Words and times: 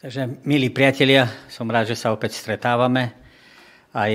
Takže, 0.00 0.40
milí 0.48 0.72
priatelia, 0.72 1.28
som 1.52 1.68
rád, 1.68 1.92
že 1.92 2.00
sa 2.00 2.08
opäť 2.08 2.32
stretávame. 2.32 3.12
Aj 3.92 4.08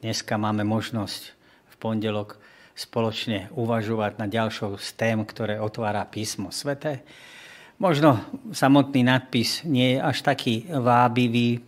dneska 0.00 0.40
máme 0.40 0.64
možnosť 0.64 1.36
v 1.68 1.74
pondelok 1.76 2.40
spoločne 2.72 3.52
uvažovať 3.52 4.16
na 4.16 4.24
ďalšou 4.24 4.80
z 4.80 4.88
tém, 4.96 5.20
ktoré 5.28 5.60
otvára 5.60 6.08
písmo 6.08 6.48
svete. 6.48 7.04
Možno 7.76 8.16
samotný 8.48 9.04
nadpis 9.04 9.60
nie 9.68 9.92
je 9.92 9.98
až 10.00 10.24
taký 10.24 10.64
vábivý 10.72 11.60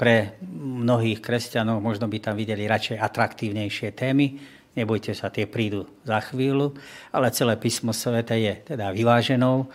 pre 0.00 0.40
mnohých 0.48 1.20
kresťanov, 1.20 1.84
možno 1.84 2.08
by 2.08 2.16
tam 2.16 2.32
videli 2.32 2.64
radšej 2.64 2.96
atraktívnejšie 2.96 3.92
témy. 3.92 4.40
Nebojte 4.72 5.12
sa, 5.12 5.28
tie 5.28 5.44
prídu 5.44 5.84
za 6.08 6.16
chvíľu, 6.24 6.72
ale 7.12 7.28
celé 7.28 7.60
písmo 7.60 7.92
svete 7.92 8.40
je 8.40 8.72
teda 8.72 8.88
vyváženou 8.88 9.68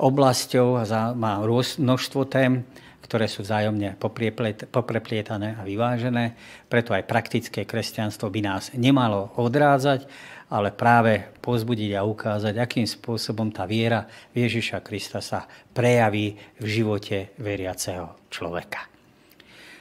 oblasťou 0.00 0.80
a 0.80 1.12
má 1.12 1.36
množstvo 1.44 2.24
tém, 2.24 2.64
ktoré 3.04 3.26
sú 3.26 3.42
vzájomne 3.42 3.98
popreplietané 4.70 5.58
a 5.58 5.66
vyvážené. 5.66 6.38
Preto 6.70 6.94
aj 6.94 7.10
praktické 7.10 7.66
kresťanstvo 7.66 8.30
by 8.30 8.40
nás 8.40 8.70
nemalo 8.72 9.34
odrádzať, 9.34 10.06
ale 10.50 10.70
práve 10.70 11.30
pozbudiť 11.42 11.90
a 11.98 12.06
ukázať, 12.06 12.54
akým 12.58 12.86
spôsobom 12.86 13.50
tá 13.50 13.66
viera 13.66 14.06
Ježiša 14.34 14.82
Krista 14.82 15.18
sa 15.18 15.46
prejaví 15.74 16.38
v 16.58 16.66
živote 16.66 17.34
veriaceho 17.38 18.30
človeka. 18.30 18.86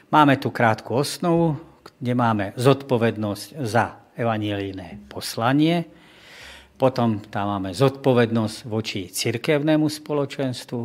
Máme 0.10 0.42
tu 0.42 0.50
krátku 0.50 0.98
osnovu, 0.98 1.58
kde 2.02 2.14
máme 2.18 2.46
zodpovednosť 2.58 3.62
za 3.62 4.10
evanílijné 4.18 5.06
poslanie, 5.06 5.99
potom 6.80 7.20
tam 7.28 7.60
máme 7.60 7.76
zodpovednosť 7.76 8.58
voči 8.64 9.12
cirkevnému 9.12 9.92
spoločenstvu 9.92 10.82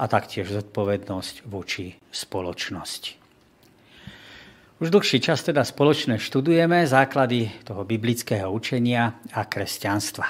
a 0.00 0.04
taktiež 0.08 0.48
zodpovednosť 0.48 1.44
voči 1.44 1.92
spoločnosti. 2.08 3.12
Už 4.76 4.92
dlhší 4.92 5.24
čas 5.24 5.44
teda 5.44 5.64
spoločne 5.64 6.16
študujeme 6.20 6.84
základy 6.88 7.48
toho 7.64 7.84
biblického 7.84 8.48
učenia 8.48 9.20
a 9.32 9.44
kresťanstva. 9.44 10.28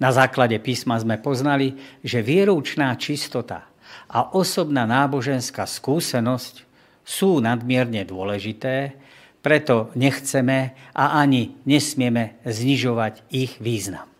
Na 0.00 0.08
základe 0.08 0.56
písma 0.60 0.96
sme 0.96 1.20
poznali, 1.20 1.76
že 2.00 2.24
vieroučná 2.24 2.96
čistota 2.96 3.68
a 4.08 4.32
osobná 4.32 4.88
náboženská 4.88 5.68
skúsenosť 5.68 6.64
sú 7.04 7.44
nadmierne 7.44 8.08
dôležité, 8.08 8.96
preto 9.44 9.92
nechceme 9.92 10.72
a 10.96 11.20
ani 11.20 11.52
nesmieme 11.68 12.40
znižovať 12.48 13.28
ich 13.28 13.60
význam. 13.60 14.13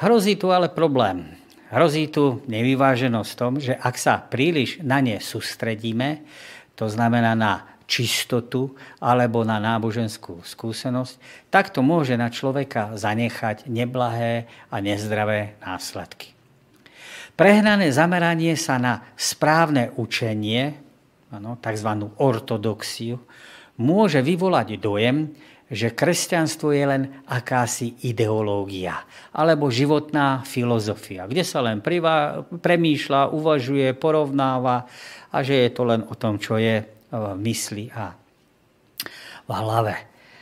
Hrozí 0.00 0.40
tu 0.40 0.48
ale 0.48 0.72
problém. 0.72 1.36
Hrozí 1.68 2.08
tu 2.08 2.40
nevyváženosť 2.48 3.30
v 3.30 3.38
tom, 3.38 3.52
že 3.60 3.76
ak 3.76 4.00
sa 4.00 4.16
príliš 4.16 4.80
na 4.80 5.04
ne 5.04 5.20
sústredíme, 5.20 6.24
to 6.72 6.88
znamená 6.88 7.36
na 7.36 7.68
čistotu 7.84 8.72
alebo 8.96 9.44
na 9.44 9.60
náboženskú 9.60 10.40
skúsenosť, 10.40 11.20
tak 11.52 11.68
to 11.68 11.84
môže 11.84 12.16
na 12.16 12.32
človeka 12.32 12.96
zanechať 12.96 13.68
neblahé 13.68 14.48
a 14.72 14.80
nezdravé 14.80 15.60
následky. 15.60 16.32
Prehnané 17.36 17.92
zameranie 17.92 18.56
sa 18.56 18.80
na 18.80 19.04
správne 19.20 19.92
učenie, 20.00 20.80
tzv. 21.60 21.90
ortodoxiu, 22.16 23.20
môže 23.76 24.24
vyvolať 24.24 24.80
dojem, 24.80 25.36
že 25.70 25.94
kresťanstvo 25.94 26.74
je 26.74 26.82
len 26.82 27.02
akási 27.30 27.94
ideológia 28.02 29.06
alebo 29.30 29.70
životná 29.70 30.42
filozofia, 30.42 31.30
kde 31.30 31.46
sa 31.46 31.62
len 31.62 31.78
privá, 31.78 32.42
premýšľa, 32.42 33.30
uvažuje, 33.30 33.94
porovnáva 33.94 34.90
a 35.30 35.46
že 35.46 35.62
je 35.62 35.70
to 35.70 35.86
len 35.86 36.02
o 36.10 36.14
tom, 36.18 36.42
čo 36.42 36.58
je 36.58 36.82
v 37.14 37.24
mysli 37.46 37.86
a 37.94 38.18
v 39.46 39.50
hlave. 39.50 39.94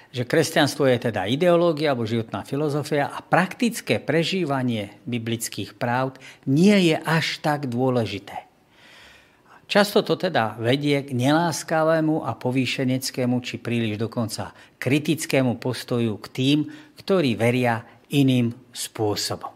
Že 0.09 0.25
kresťanstvo 0.25 0.89
je 0.89 1.13
teda 1.13 1.29
ideológia 1.29 1.93
alebo 1.93 2.09
životná 2.09 2.41
filozofia 2.49 3.13
a 3.13 3.21
praktické 3.21 4.01
prežívanie 4.01 4.97
biblických 5.05 5.77
práv 5.77 6.17
nie 6.49 6.89
je 6.89 6.97
až 6.97 7.45
tak 7.45 7.69
dôležité. 7.69 8.48
Často 9.69 10.01
to 10.01 10.17
teda 10.17 10.57
vedie 10.57 11.05
k 11.05 11.13
neláskavému 11.13 12.25
a 12.25 12.33
povýšeneckému, 12.33 13.37
či 13.45 13.61
príliš 13.61 14.01
dokonca 14.01 14.57
kritickému 14.81 15.61
postoju 15.61 16.17
k 16.25 16.27
tým, 16.33 16.59
ktorí 16.97 17.37
veria 17.37 17.85
iným 18.09 18.57
spôsobom. 18.73 19.53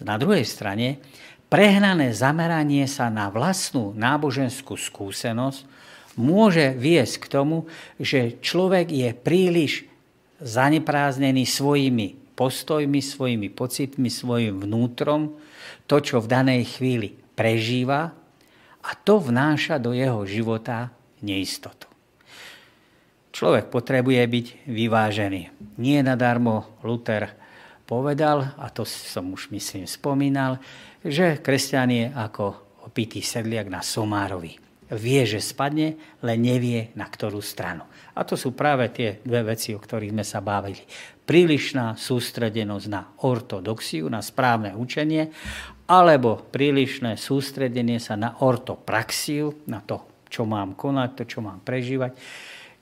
Na 0.00 0.16
druhej 0.16 0.48
strane, 0.48 1.04
prehnané 1.52 2.16
zameranie 2.16 2.88
sa 2.88 3.12
na 3.12 3.28
vlastnú 3.28 3.92
náboženskú 3.92 4.80
skúsenosť 4.80 5.68
môže 6.16 6.72
viesť 6.72 7.14
k 7.20 7.26
tomu, 7.28 7.68
že 8.00 8.40
človek 8.40 8.88
je 8.88 9.12
príliš 9.12 9.84
zanepráznený 10.40 11.44
svojimi 11.44 12.16
postojmi, 12.32 13.04
svojimi 13.04 13.52
pocitmi, 13.52 14.08
svojim 14.08 14.64
vnútrom, 14.64 15.36
to, 15.84 16.00
čo 16.00 16.24
v 16.24 16.30
danej 16.32 16.80
chvíli 16.80 17.12
prežíva, 17.36 18.23
a 18.84 18.90
to 18.92 19.16
vnáša 19.16 19.80
do 19.80 19.96
jeho 19.96 20.20
života 20.28 20.92
neistotu. 21.24 21.88
Človek 23.34 23.66
potrebuje 23.72 24.22
byť 24.22 24.46
vyvážený. 24.70 25.42
Nie 25.82 26.06
nadarmo 26.06 26.78
Luther 26.86 27.34
povedal, 27.82 28.54
a 28.54 28.70
to 28.70 28.86
som 28.86 29.34
už 29.34 29.50
myslím 29.50 29.90
spomínal, 29.90 30.62
že 31.02 31.42
kresťan 31.42 31.90
je 31.90 32.06
ako 32.14 32.44
opitý 32.86 33.24
sedliak 33.24 33.66
na 33.66 33.82
somárovi. 33.82 34.60
Vie, 34.94 35.24
že 35.26 35.40
spadne, 35.40 35.98
len 36.22 36.38
nevie 36.44 36.92
na 36.94 37.08
ktorú 37.08 37.40
stranu. 37.40 37.88
A 38.14 38.22
to 38.22 38.38
sú 38.38 38.54
práve 38.54 38.86
tie 38.94 39.18
dve 39.26 39.56
veci, 39.56 39.74
o 39.74 39.82
ktorých 39.82 40.14
sme 40.14 40.22
sa 40.22 40.38
bavili. 40.38 40.84
Prílišná 41.24 41.98
sústredenosť 41.98 42.86
na 42.86 43.02
ortodoxiu, 43.24 44.06
na 44.06 44.22
správne 44.22 44.76
učenie 44.76 45.34
alebo 45.84 46.40
prílišné 46.40 47.20
sústredenie 47.20 48.00
sa 48.00 48.16
na 48.16 48.40
ortopraxiu, 48.40 49.64
na 49.68 49.84
to, 49.84 50.24
čo 50.32 50.48
mám 50.48 50.72
konať, 50.72 51.10
to, 51.20 51.24
čo 51.28 51.38
mám 51.44 51.60
prežívať. 51.60 52.16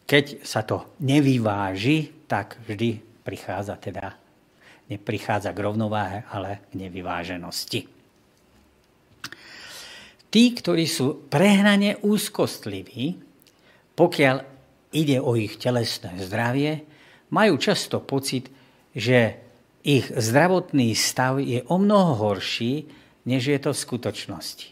Keď 0.06 0.46
sa 0.46 0.62
to 0.62 0.94
nevyváži, 1.02 2.26
tak 2.30 2.62
vždy 2.64 3.02
prichádza 3.26 3.74
teda, 3.78 4.14
neprichádza 4.86 5.50
k 5.50 5.62
rovnováhe, 5.62 6.18
ale 6.30 6.62
k 6.70 6.78
nevyváženosti. 6.78 7.80
Tí, 10.32 10.44
ktorí 10.56 10.88
sú 10.88 11.28
prehnane 11.28 12.00
úzkostliví, 12.00 13.20
pokiaľ 13.92 14.36
ide 14.96 15.20
o 15.20 15.36
ich 15.36 15.60
telesné 15.60 16.16
zdravie, 16.24 16.88
majú 17.28 17.60
často 17.60 18.00
pocit, 18.00 18.48
že 18.96 19.36
ich 19.82 20.06
zdravotný 20.14 20.94
stav 20.94 21.42
je 21.42 21.62
o 21.66 21.76
mnoho 21.78 22.14
horší, 22.14 22.86
než 23.26 23.50
je 23.50 23.58
to 23.58 23.70
v 23.74 23.82
skutočnosti. 23.82 24.68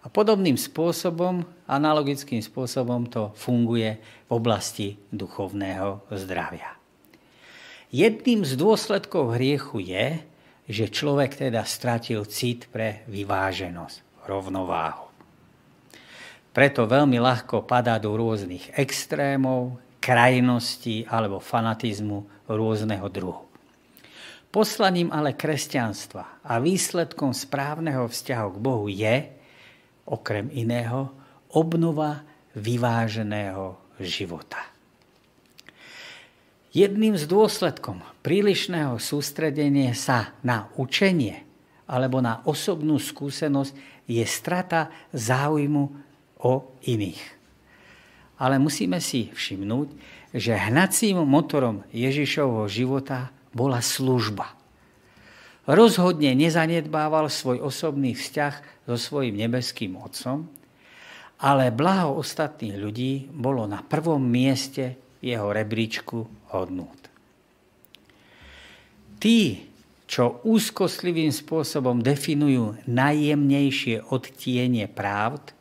A 0.00 0.08
podobným 0.08 0.56
spôsobom, 0.56 1.44
analogickým 1.68 2.40
spôsobom 2.40 3.04
to 3.12 3.36
funguje 3.36 4.00
v 4.00 4.30
oblasti 4.32 4.96
duchovného 5.12 6.00
zdravia. 6.08 6.72
Jedným 7.92 8.48
z 8.48 8.56
dôsledkov 8.56 9.36
hriechu 9.36 9.84
je, 9.84 10.24
že 10.70 10.88
človek 10.88 11.36
teda 11.36 11.66
stratil 11.68 12.24
cit 12.24 12.70
pre 12.72 13.04
vyváženosť, 13.12 14.24
rovnováhu. 14.24 15.10
Preto 16.50 16.88
veľmi 16.88 17.18
ľahko 17.20 17.66
padá 17.66 18.00
do 18.00 18.14
rôznych 18.16 18.72
extrémov, 18.78 19.76
krajností 20.00 21.04
alebo 21.10 21.42
fanatizmu 21.42 22.48
rôzneho 22.48 23.04
druhu. 23.12 23.49
Poslaním 24.50 25.14
ale 25.14 25.38
kresťanstva 25.38 26.42
a 26.42 26.58
výsledkom 26.58 27.30
správneho 27.30 28.10
vzťahu 28.10 28.48
k 28.50 28.58
Bohu 28.58 28.90
je, 28.90 29.30
okrem 30.10 30.50
iného, 30.50 31.14
obnova 31.54 32.26
vyváženého 32.58 33.78
života. 34.02 34.58
Jedným 36.74 37.14
z 37.14 37.30
dôsledkom 37.30 38.02
prílišného 38.26 38.98
sústredenia 38.98 39.94
sa 39.94 40.34
na 40.42 40.70
učenie 40.78 41.46
alebo 41.90 42.22
na 42.22 42.42
osobnú 42.46 42.98
skúsenosť 42.98 43.74
je 44.06 44.22
strata 44.26 44.90
záujmu 45.10 45.84
o 46.42 46.52
iných. 46.86 47.22
Ale 48.38 48.62
musíme 48.62 49.02
si 49.02 49.30
všimnúť, 49.30 49.94
že 50.34 50.54
hnacím 50.54 51.22
motorom 51.26 51.82
Ježišovho 51.90 52.70
života 52.70 53.34
bola 53.50 53.82
služba. 53.82 54.54
Rozhodne 55.70 56.34
nezanedbával 56.34 57.30
svoj 57.30 57.62
osobný 57.62 58.16
vzťah 58.16 58.86
so 58.90 58.96
svojim 58.98 59.38
nebeským 59.38 59.94
Otcom, 59.94 60.50
ale 61.40 61.72
blaho 61.72 62.18
ostatných 62.18 62.76
ľudí 62.76 63.12
bolo 63.30 63.64
na 63.70 63.80
prvom 63.80 64.20
mieste 64.20 64.98
jeho 65.20 65.52
rebríčku 65.52 66.26
hodnút. 66.52 67.00
Tí, 69.20 69.68
čo 70.08 70.40
úzkostlivým 70.42 71.30
spôsobom 71.30 72.00
definujú 72.00 72.82
najjemnejšie 72.88 74.10
odtienie 74.10 74.88
právd, 74.88 75.52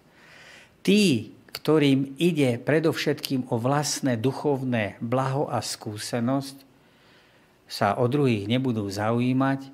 tí, 0.82 1.36
ktorým 1.54 2.16
ide 2.18 2.56
predovšetkým 2.58 3.52
o 3.52 3.60
vlastné 3.60 4.16
duchovné 4.16 4.98
blaho 5.04 5.52
a 5.52 5.60
skúsenosť, 5.60 6.69
sa 7.70 8.02
o 8.02 8.10
druhých 8.10 8.50
nebudú 8.50 8.90
zaujímať, 8.90 9.70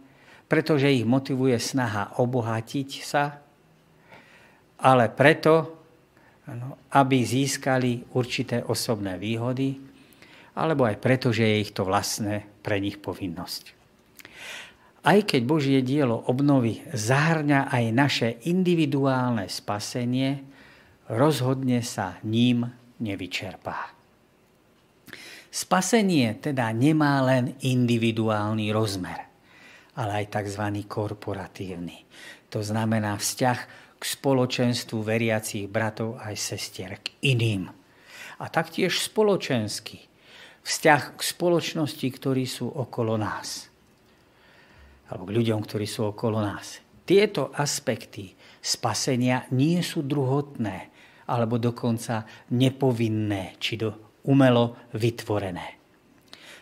pretože 0.52 0.92
ich 0.92 1.08
motivuje 1.08 1.56
snaha 1.56 2.20
obohatiť 2.20 2.90
sa, 3.02 3.40
ale 4.84 5.08
preto, 5.10 5.80
aby 6.92 7.18
získali 7.24 8.14
určité 8.14 8.62
osobné 8.62 9.16
výhody, 9.16 9.80
alebo 10.60 10.84
aj 10.86 11.00
preto, 11.00 11.32
že 11.32 11.48
je 11.48 11.64
ich 11.64 11.72
to 11.72 11.88
vlastné 11.88 12.44
pre 12.62 12.84
nich 12.84 13.00
povinnosť. 13.00 13.74
Aj 15.06 15.20
keď 15.22 15.42
Božie 15.48 15.80
dielo 15.86 16.20
obnovy 16.28 16.84
zahrňa 16.92 17.72
aj 17.72 17.86
naše 17.94 18.30
individuálne 18.50 19.48
spasenie, 19.48 20.44
rozhodne 21.08 21.80
sa 21.86 22.18
ním 22.26 22.68
nevyčerpá. 23.00 23.95
Spasenie 25.56 26.36
teda 26.44 26.68
nemá 26.76 27.24
len 27.24 27.56
individuálny 27.64 28.76
rozmer, 28.76 29.24
ale 29.96 30.12
aj 30.20 30.36
tzv. 30.36 30.84
korporatívny. 30.84 32.04
To 32.52 32.60
znamená 32.60 33.16
vzťah 33.16 33.60
k 33.96 34.04
spoločenstvu 34.04 35.00
veriacich 35.00 35.72
bratov 35.72 36.20
aj 36.20 36.36
sestier, 36.36 37.00
k 37.00 37.16
iným. 37.32 37.72
A 38.36 38.46
taktiež 38.52 39.00
spoločenský 39.00 40.04
vzťah 40.60 41.16
k 41.16 41.22
spoločnosti, 41.24 42.04
ktorí 42.04 42.44
sú 42.44 42.68
okolo 42.68 43.16
nás 43.16 43.72
alebo 45.10 45.30
k 45.30 45.36
ľuďom, 45.38 45.60
ktorí 45.62 45.86
sú 45.86 46.10
okolo 46.10 46.42
nás. 46.42 46.82
Tieto 47.06 47.54
aspekty 47.54 48.34
spasenia 48.58 49.46
nie 49.54 49.78
sú 49.86 50.02
druhotné, 50.02 50.90
alebo 51.30 51.62
dokonca 51.62 52.26
nepovinné, 52.54 53.58
či 53.62 53.78
do 53.78 54.15
umelo 54.26 54.76
vytvorené. 54.94 55.78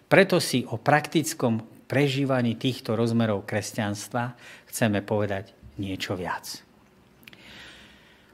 Preto 0.07 0.37
si 0.37 0.61
o 0.67 0.77
praktickom 0.77 1.87
prežívaní 1.89 2.55
týchto 2.59 2.93
rozmerov 2.93 3.49
kresťanstva 3.49 4.37
chceme 4.69 5.01
povedať 5.01 5.53
niečo 5.81 6.13
viac. 6.13 6.61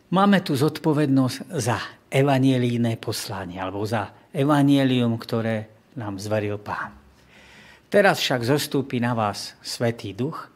Máme 0.10 0.42
tu 0.42 0.58
zodpovednosť 0.58 1.38
za 1.54 1.78
evanielíne 2.10 2.98
poslanie, 2.98 3.62
alebo 3.62 3.86
za 3.86 4.10
evanielium, 4.34 5.16
ktoré 5.22 5.70
nám 5.94 6.18
zveril 6.18 6.58
Pán. 6.58 6.98
Teraz 7.90 8.22
však 8.22 8.46
zostúpi 8.46 8.98
na 9.02 9.14
vás 9.14 9.54
Svetý 9.62 10.14
Duch, 10.18 10.50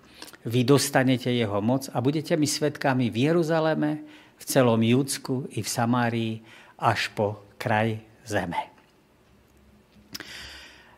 vy 0.43 0.67
dostanete 0.67 1.31
jeho 1.31 1.63
moc 1.63 1.87
a 1.93 2.03
budete 2.03 2.35
mi 2.35 2.49
svetkami 2.49 3.07
v 3.07 3.31
Jeruzaleme, 3.31 3.91
v 4.37 4.43
celom 4.43 4.81
Júdsku 4.83 5.47
i 5.55 5.63
v 5.63 5.69
Samárii 5.69 6.33
až 6.75 7.13
po 7.15 7.47
kraj 7.55 7.95
zeme. 8.27 8.73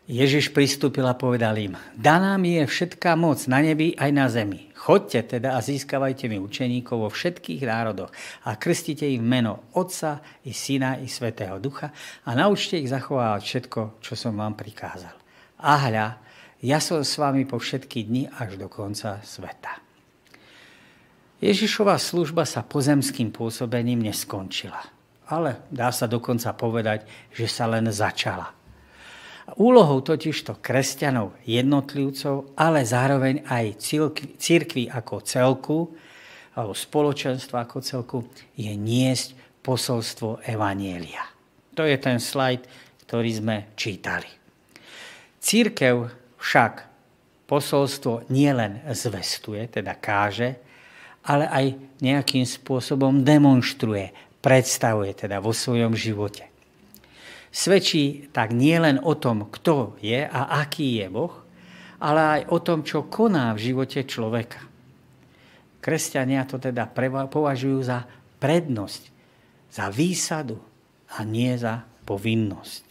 Ježiš 0.06 0.54
pristúpil 0.54 1.02
a 1.02 1.18
povedal 1.18 1.58
im, 1.58 1.74
daná 1.98 2.38
mi 2.38 2.62
je 2.62 2.64
všetká 2.70 3.18
moc 3.18 3.42
na 3.50 3.58
nebi 3.58 3.90
aj 3.98 4.10
na 4.14 4.30
zemi. 4.30 4.70
Chodte 4.78 5.18
teda 5.18 5.58
a 5.58 5.64
získavajte 5.64 6.30
mi 6.30 6.38
učeníkov 6.38 6.94
vo 6.94 7.10
všetkých 7.10 7.66
národoch 7.66 8.14
a 8.46 8.54
krstite 8.54 9.02
ich 9.02 9.18
meno 9.18 9.66
Otca 9.74 10.22
i 10.46 10.54
Syna 10.54 11.02
i 11.02 11.10
Svetého 11.10 11.58
Ducha 11.58 11.90
a 12.22 12.30
naučte 12.38 12.78
ich 12.78 12.86
zachovávať 12.86 13.42
všetko, 13.42 13.80
čo 13.98 14.14
som 14.14 14.38
vám 14.38 14.54
prikázal. 14.54 15.10
A 15.58 15.90
hľa, 15.90 16.06
ja 16.62 16.78
som 16.78 17.02
s 17.02 17.18
vami 17.18 17.42
po 17.42 17.58
všetky 17.58 18.06
dni 18.06 18.30
až 18.30 18.62
do 18.62 18.70
konca 18.70 19.18
sveta. 19.26 19.82
Ježišová 21.42 21.98
služba 21.98 22.46
sa 22.46 22.62
pozemským 22.62 23.34
pôsobením 23.34 24.06
neskončila, 24.06 24.80
ale 25.26 25.66
dá 25.70 25.90
sa 25.90 26.06
dokonca 26.06 26.54
povedať, 26.54 27.06
že 27.34 27.46
sa 27.50 27.66
len 27.66 27.90
začala. 27.90 28.54
Úlohou 29.54 30.02
totižto 30.02 30.58
kresťanov, 30.58 31.38
jednotlivcov, 31.46 32.58
ale 32.58 32.82
zároveň 32.82 33.46
aj 33.46 33.78
církvy 34.42 34.90
ako 34.90 35.14
celku, 35.22 35.78
alebo 36.58 36.74
spoločenstva 36.74 37.62
ako 37.62 37.78
celku, 37.78 38.18
je 38.58 38.74
niesť 38.74 39.38
posolstvo 39.62 40.42
Evanielia. 40.42 41.22
To 41.78 41.86
je 41.86 41.94
ten 41.98 42.18
slajd, 42.18 42.66
ktorý 43.06 43.30
sme 43.38 43.56
čítali. 43.78 44.26
Církev 45.38 46.10
však 46.42 46.74
posolstvo 47.46 48.26
nielen 48.34 48.82
zvestuje, 48.90 49.70
teda 49.70 49.94
káže, 49.94 50.58
ale 51.22 51.46
aj 51.46 51.66
nejakým 52.02 52.42
spôsobom 52.42 53.22
demonstruje, 53.22 54.10
predstavuje 54.40 55.12
teda 55.14 55.42
vo 55.42 55.50
svojom 55.50 55.96
živote. 55.96 56.48
Svedčí 57.48 58.28
tak 58.30 58.52
nielen 58.52 59.00
o 59.00 59.16
tom, 59.16 59.48
kto 59.48 59.96
je 60.04 60.24
a 60.24 60.60
aký 60.60 61.00
je 61.00 61.06
Boh, 61.08 61.34
ale 61.96 62.20
aj 62.20 62.42
o 62.52 62.58
tom, 62.60 62.84
čo 62.84 63.08
koná 63.08 63.56
v 63.56 63.72
živote 63.72 64.04
človeka. 64.04 64.60
Kresťania 65.80 66.44
to 66.44 66.60
teda 66.60 66.90
považujú 67.32 67.78
za 67.80 68.04
prednosť, 68.36 69.02
za 69.72 69.88
výsadu 69.88 70.60
a 71.16 71.24
nie 71.24 71.56
za 71.56 71.86
povinnosť 72.04 72.86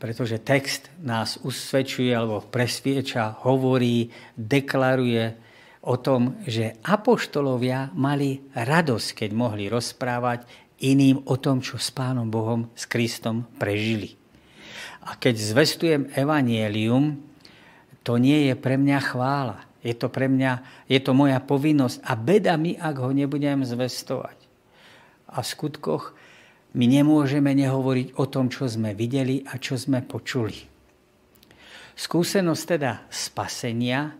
pretože 0.00 0.40
text 0.40 0.88
nás 1.04 1.36
usvedčuje 1.44 2.08
alebo 2.08 2.40
presvieča, 2.40 3.44
hovorí, 3.44 4.08
deklaruje 4.32 5.36
o 5.80 5.96
tom, 5.96 6.36
že 6.44 6.76
apoštolovia 6.84 7.92
mali 7.96 8.44
radosť, 8.52 9.24
keď 9.24 9.30
mohli 9.32 9.72
rozprávať 9.72 10.44
iným 10.80 11.24
o 11.28 11.36
tom, 11.40 11.60
čo 11.64 11.80
s 11.80 11.92
Pánom 11.92 12.28
Bohom, 12.28 12.68
s 12.76 12.84
Kristom 12.84 13.48
prežili. 13.56 14.16
A 15.04 15.16
keď 15.16 15.40
zvestujem 15.40 16.12
evanielium, 16.12 17.20
to 18.04 18.20
nie 18.20 18.52
je 18.52 18.54
pre 18.56 18.76
mňa 18.76 18.98
chvála. 19.00 19.58
Je 19.80 19.96
to 19.96 20.12
pre 20.12 20.28
mňa, 20.28 20.84
je 20.92 21.00
to 21.00 21.16
moja 21.16 21.40
povinnosť 21.40 22.04
a 22.04 22.12
beda 22.12 22.60
mi, 22.60 22.76
ak 22.76 23.00
ho 23.00 23.16
nebudem 23.16 23.64
zvestovať. 23.64 24.36
A 25.32 25.40
v 25.40 25.46
skutkoch 25.48 26.12
my 26.76 26.84
nemôžeme 26.84 27.56
nehovoriť 27.56 28.20
o 28.20 28.24
tom, 28.28 28.52
čo 28.52 28.68
sme 28.68 28.92
videli 28.92 29.40
a 29.48 29.56
čo 29.56 29.80
sme 29.80 30.04
počuli. 30.04 30.68
Skúsenosť 31.96 32.64
teda 32.76 33.08
spasenia 33.08 34.12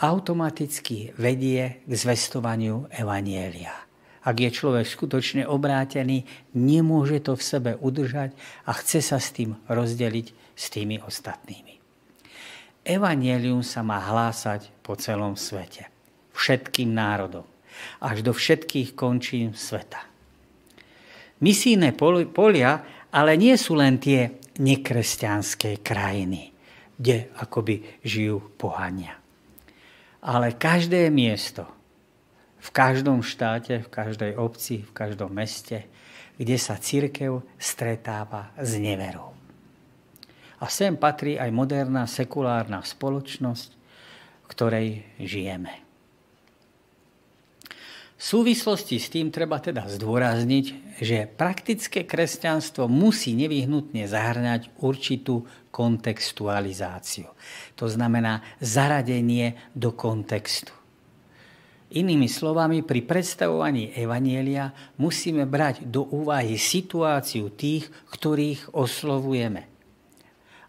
automaticky 0.00 1.16
vedie 1.16 1.80
k 1.84 1.92
zvestovaniu 1.92 2.88
Evanielia. 2.92 3.72
Ak 4.20 4.36
je 4.36 4.52
človek 4.52 4.84
skutočne 4.84 5.48
obrátený, 5.48 6.28
nemôže 6.52 7.24
to 7.24 7.32
v 7.32 7.42
sebe 7.42 7.72
udržať 7.80 8.36
a 8.68 8.76
chce 8.76 9.00
sa 9.00 9.16
s 9.16 9.32
tým 9.32 9.56
rozdeliť 9.64 10.26
s 10.52 10.64
tými 10.68 11.00
ostatnými. 11.00 11.80
Evangelium 12.84 13.64
sa 13.64 13.80
má 13.80 13.96
hlásať 13.96 14.68
po 14.84 14.96
celom 14.96 15.40
svete, 15.40 15.88
všetkým 16.36 16.92
národom, 16.92 17.48
až 18.04 18.20
do 18.20 18.36
všetkých 18.36 18.92
končín 18.92 19.56
sveta. 19.56 20.04
Misijné 21.40 21.96
polia 21.96 22.84
ale 23.08 23.40
nie 23.40 23.56
sú 23.56 23.76
len 23.76 23.96
tie 23.96 24.36
nekresťanské 24.60 25.80
krajiny, 25.80 26.52
kde 27.00 27.32
akoby 27.40 28.04
žijú 28.04 28.52
pohania. 28.60 29.19
Ale 30.20 30.52
každé 30.52 31.08
miesto, 31.08 31.64
v 32.60 32.68
každom 32.76 33.24
štáte, 33.24 33.80
v 33.80 33.88
každej 33.88 34.36
obci, 34.36 34.84
v 34.84 34.92
každom 34.92 35.32
meste, 35.32 35.88
kde 36.36 36.56
sa 36.60 36.76
církev 36.76 37.40
stretáva 37.56 38.52
s 38.60 38.76
neverou. 38.76 39.32
A 40.60 40.68
sem 40.68 40.92
patrí 40.92 41.40
aj 41.40 41.48
moderná 41.52 42.04
sekulárna 42.04 42.84
spoločnosť, 42.84 43.70
v 44.44 44.46
ktorej 44.48 44.88
žijeme. 45.16 45.72
V 48.20 48.22
súvislosti 48.22 49.00
s 49.00 49.08
tým 49.08 49.32
treba 49.32 49.56
teda 49.56 49.88
zdôrazniť, 49.88 50.89
že 51.00 51.24
praktické 51.24 52.04
kresťanstvo 52.04 52.84
musí 52.84 53.32
nevyhnutne 53.32 54.04
zahrňať 54.04 54.84
určitú 54.84 55.48
kontextualizáciu. 55.72 57.32
To 57.80 57.88
znamená 57.88 58.44
zaradenie 58.60 59.56
do 59.72 59.96
kontextu. 59.96 60.76
Inými 61.90 62.30
slovami, 62.30 62.86
pri 62.86 63.02
predstavovaní 63.02 63.96
Evanielia 63.98 64.70
musíme 65.00 65.42
brať 65.48 65.88
do 65.88 66.06
úvahy 66.06 66.54
situáciu 66.54 67.50
tých, 67.50 67.90
ktorých 68.14 68.76
oslovujeme. 68.76 69.66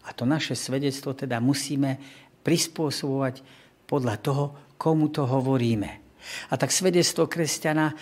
A 0.02 0.10
to 0.10 0.26
naše 0.26 0.58
svedectvo 0.58 1.14
teda 1.14 1.38
musíme 1.38 2.02
prispôsobovať 2.42 3.44
podľa 3.86 4.16
toho, 4.18 4.44
komu 4.74 5.14
to 5.14 5.22
hovoríme. 5.22 6.02
A 6.50 6.58
tak 6.58 6.74
svedectvo 6.74 7.30
kresťana 7.30 7.94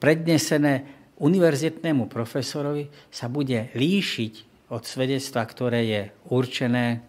prednesené 0.00 1.01
univerzitnému 1.20 2.08
profesorovi 2.08 2.88
sa 3.12 3.28
bude 3.28 3.68
líšiť 3.76 4.34
od 4.72 4.82
svedectva, 4.88 5.44
ktoré 5.44 5.80
je 5.84 6.02
určené 6.32 7.04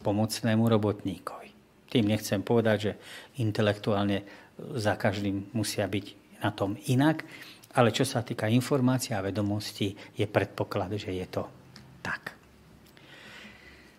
pomocnému 0.00 0.64
robotníkovi. 0.64 1.50
Tým 1.92 2.08
nechcem 2.08 2.40
povedať, 2.40 2.78
že 2.80 2.92
intelektuálne 3.42 4.24
za 4.56 4.96
každým 4.96 5.52
musia 5.52 5.84
byť 5.84 6.06
na 6.40 6.50
tom 6.54 6.80
inak, 6.88 7.26
ale 7.76 7.92
čo 7.92 8.08
sa 8.08 8.24
týka 8.24 8.48
informácií 8.48 9.12
a 9.12 9.20
vedomostí, 9.20 9.92
je 10.16 10.24
predpoklad, 10.24 10.96
že 10.96 11.12
je 11.12 11.26
to 11.28 11.44
tak. 12.00 12.32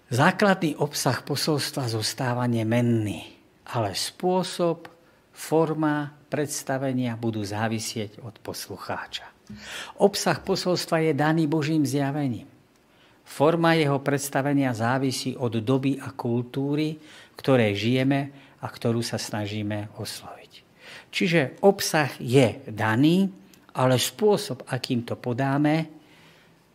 Základný 0.09 0.79
obsah 0.81 1.21
posolstva 1.21 1.85
zostáva 1.85 2.47
nemenný, 2.49 3.37
ale 3.69 3.93
spôsob, 3.93 4.89
forma 5.35 6.16
predstavenia 6.27 7.15
budú 7.15 7.41
závisieť 7.43 8.21
od 8.23 8.37
poslucháča. 8.43 9.27
Obsah 10.03 10.37
posolstva 10.43 10.99
je 11.07 11.13
daný 11.15 11.47
Božím 11.47 11.87
zjavením. 11.87 12.47
Forma 13.27 13.75
jeho 13.75 13.99
predstavenia 13.99 14.71
závisí 14.71 15.35
od 15.35 15.59
doby 15.59 15.99
a 15.99 16.15
kultúry, 16.15 16.95
v 16.99 17.35
ktorej 17.35 17.75
žijeme 17.75 18.19
a 18.63 18.67
ktorú 18.67 19.03
sa 19.03 19.19
snažíme 19.19 19.99
osloviť. 19.99 20.51
Čiže 21.11 21.63
obsah 21.63 22.11
je 22.19 22.63
daný, 22.71 23.27
ale 23.75 23.99
spôsob, 23.99 24.67
akým 24.67 25.03
to 25.03 25.19
podáme, 25.19 25.87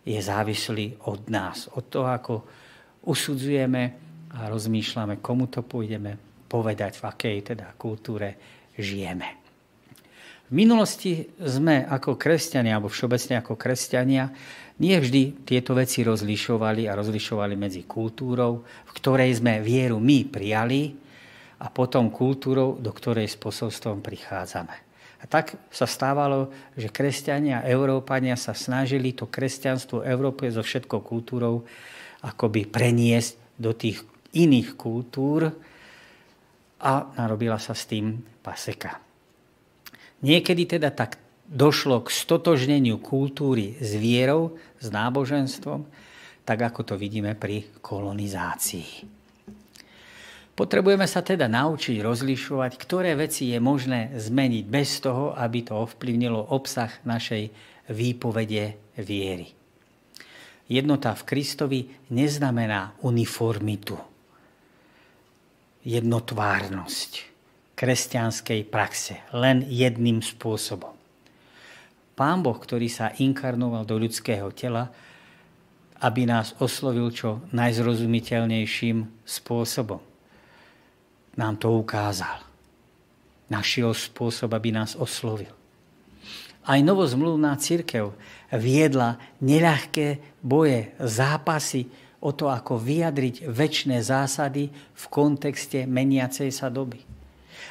je 0.03 0.19
závislý 0.19 1.09
od 1.09 1.31
nás, 1.31 1.71
od 1.73 1.85
toho, 1.87 2.09
ako 2.11 2.35
usudzujeme 3.07 3.83
a 4.35 4.49
rozmýšľame, 4.51 5.23
komu 5.23 5.47
to 5.47 5.63
pôjdeme 5.63 6.19
povedať, 6.49 7.01
v 7.01 7.05
akej 7.09 7.37
teda 7.55 7.73
kultúre 7.79 8.37
žijeme. 8.77 9.42
V 10.53 10.61
minulosti 10.61 11.33
sme 11.41 11.89
ako 11.89 12.21
kresťania, 12.21 12.77
alebo 12.77 12.93
všeobecne 12.93 13.41
ako 13.41 13.57
kresťania, 13.57 14.29
nie 14.85 14.93
vždy 15.01 15.49
tieto 15.49 15.73
veci 15.73 16.05
rozlišovali 16.05 16.85
a 16.85 16.93
rozlišovali 16.93 17.57
medzi 17.57 17.89
kultúrou, 17.89 18.61
v 18.61 18.91
ktorej 18.93 19.41
sme 19.41 19.65
vieru 19.65 19.97
my 19.97 20.29
prijali 20.29 20.93
a 21.57 21.73
potom 21.73 22.13
kultúrou, 22.13 22.77
do 22.77 22.93
ktorej 22.93 23.33
s 23.33 23.41
posolstvom 23.41 24.05
prichádzame. 24.05 24.77
A 25.23 25.25
tak 25.25 25.57
sa 25.73 25.89
stávalo, 25.89 26.53
že 26.77 26.93
kresťania 26.93 27.65
a 27.65 27.69
Európania 27.73 28.37
sa 28.37 28.53
snažili 28.53 29.17
to 29.17 29.33
kresťanstvo 29.33 30.05
Európe 30.05 30.53
so 30.53 30.61
všetkou 30.61 31.01
kultúrou 31.01 31.65
akoby 32.21 32.69
preniesť 32.69 33.57
do 33.57 33.73
tých 33.73 34.05
iných 34.37 34.77
kultúr 34.77 35.49
a 36.77 36.93
narobila 37.17 37.57
sa 37.57 37.73
s 37.73 37.89
tým 37.89 38.21
paseka. 38.45 39.12
Niekedy 40.23 40.79
teda 40.79 40.95
tak 40.95 41.19
došlo 41.51 42.07
k 42.07 42.15
stotožneniu 42.15 43.03
kultúry 43.03 43.75
s 43.83 43.99
vierou, 43.99 44.55
s 44.79 44.87
náboženstvom, 44.89 45.85
tak 46.47 46.59
ako 46.63 46.81
to 46.83 46.95
vidíme 46.95 47.35
pri 47.35 47.67
kolonizácii. 47.83 49.23
Potrebujeme 50.53 51.09
sa 51.11 51.25
teda 51.25 51.49
naučiť 51.49 51.99
rozlišovať, 51.99 52.73
ktoré 52.77 53.19
veci 53.19 53.51
je 53.51 53.59
možné 53.59 54.15
zmeniť 54.15 54.65
bez 54.69 55.01
toho, 55.03 55.35
aby 55.35 55.65
to 55.67 55.75
ovplyvnilo 55.75 56.55
obsah 56.55 56.93
našej 57.03 57.51
výpovede 57.91 58.97
viery. 59.01 59.49
Jednota 60.71 61.17
v 61.19 61.27
Kristovi 61.27 61.81
neznamená 62.15 62.95
uniformitu, 63.03 63.99
jednotvárnosť 65.83 67.32
kresťanskej 67.83 68.71
praxe 68.71 69.19
len 69.35 69.67
jedným 69.67 70.23
spôsobom. 70.23 70.95
Pán 72.15 72.39
Boh, 72.47 72.55
ktorý 72.55 72.87
sa 72.87 73.11
inkarnoval 73.19 73.83
do 73.83 73.99
ľudského 73.99 74.55
tela, 74.55 74.95
aby 75.99 76.23
nás 76.23 76.55
oslovil 76.63 77.11
čo 77.11 77.43
najzrozumiteľnejším 77.51 79.27
spôsobom. 79.27 79.99
Nám 81.35 81.59
to 81.59 81.75
ukázal. 81.75 82.47
Našiel 83.51 83.91
spôsob, 83.99 84.55
aby 84.55 84.71
nás 84.71 84.95
oslovil. 84.95 85.51
Aj 86.63 86.79
novozmluvná 86.79 87.59
církev 87.59 88.15
viedla 88.55 89.19
neľahké 89.43 90.39
boje, 90.39 90.95
zápasy 91.03 91.91
o 92.23 92.31
to, 92.31 92.47
ako 92.47 92.79
vyjadriť 92.79 93.51
väčšie 93.51 93.99
zásady 93.99 94.71
v 94.71 95.05
kontexte 95.11 95.83
meniacej 95.91 96.55
sa 96.55 96.71
doby. 96.71 97.12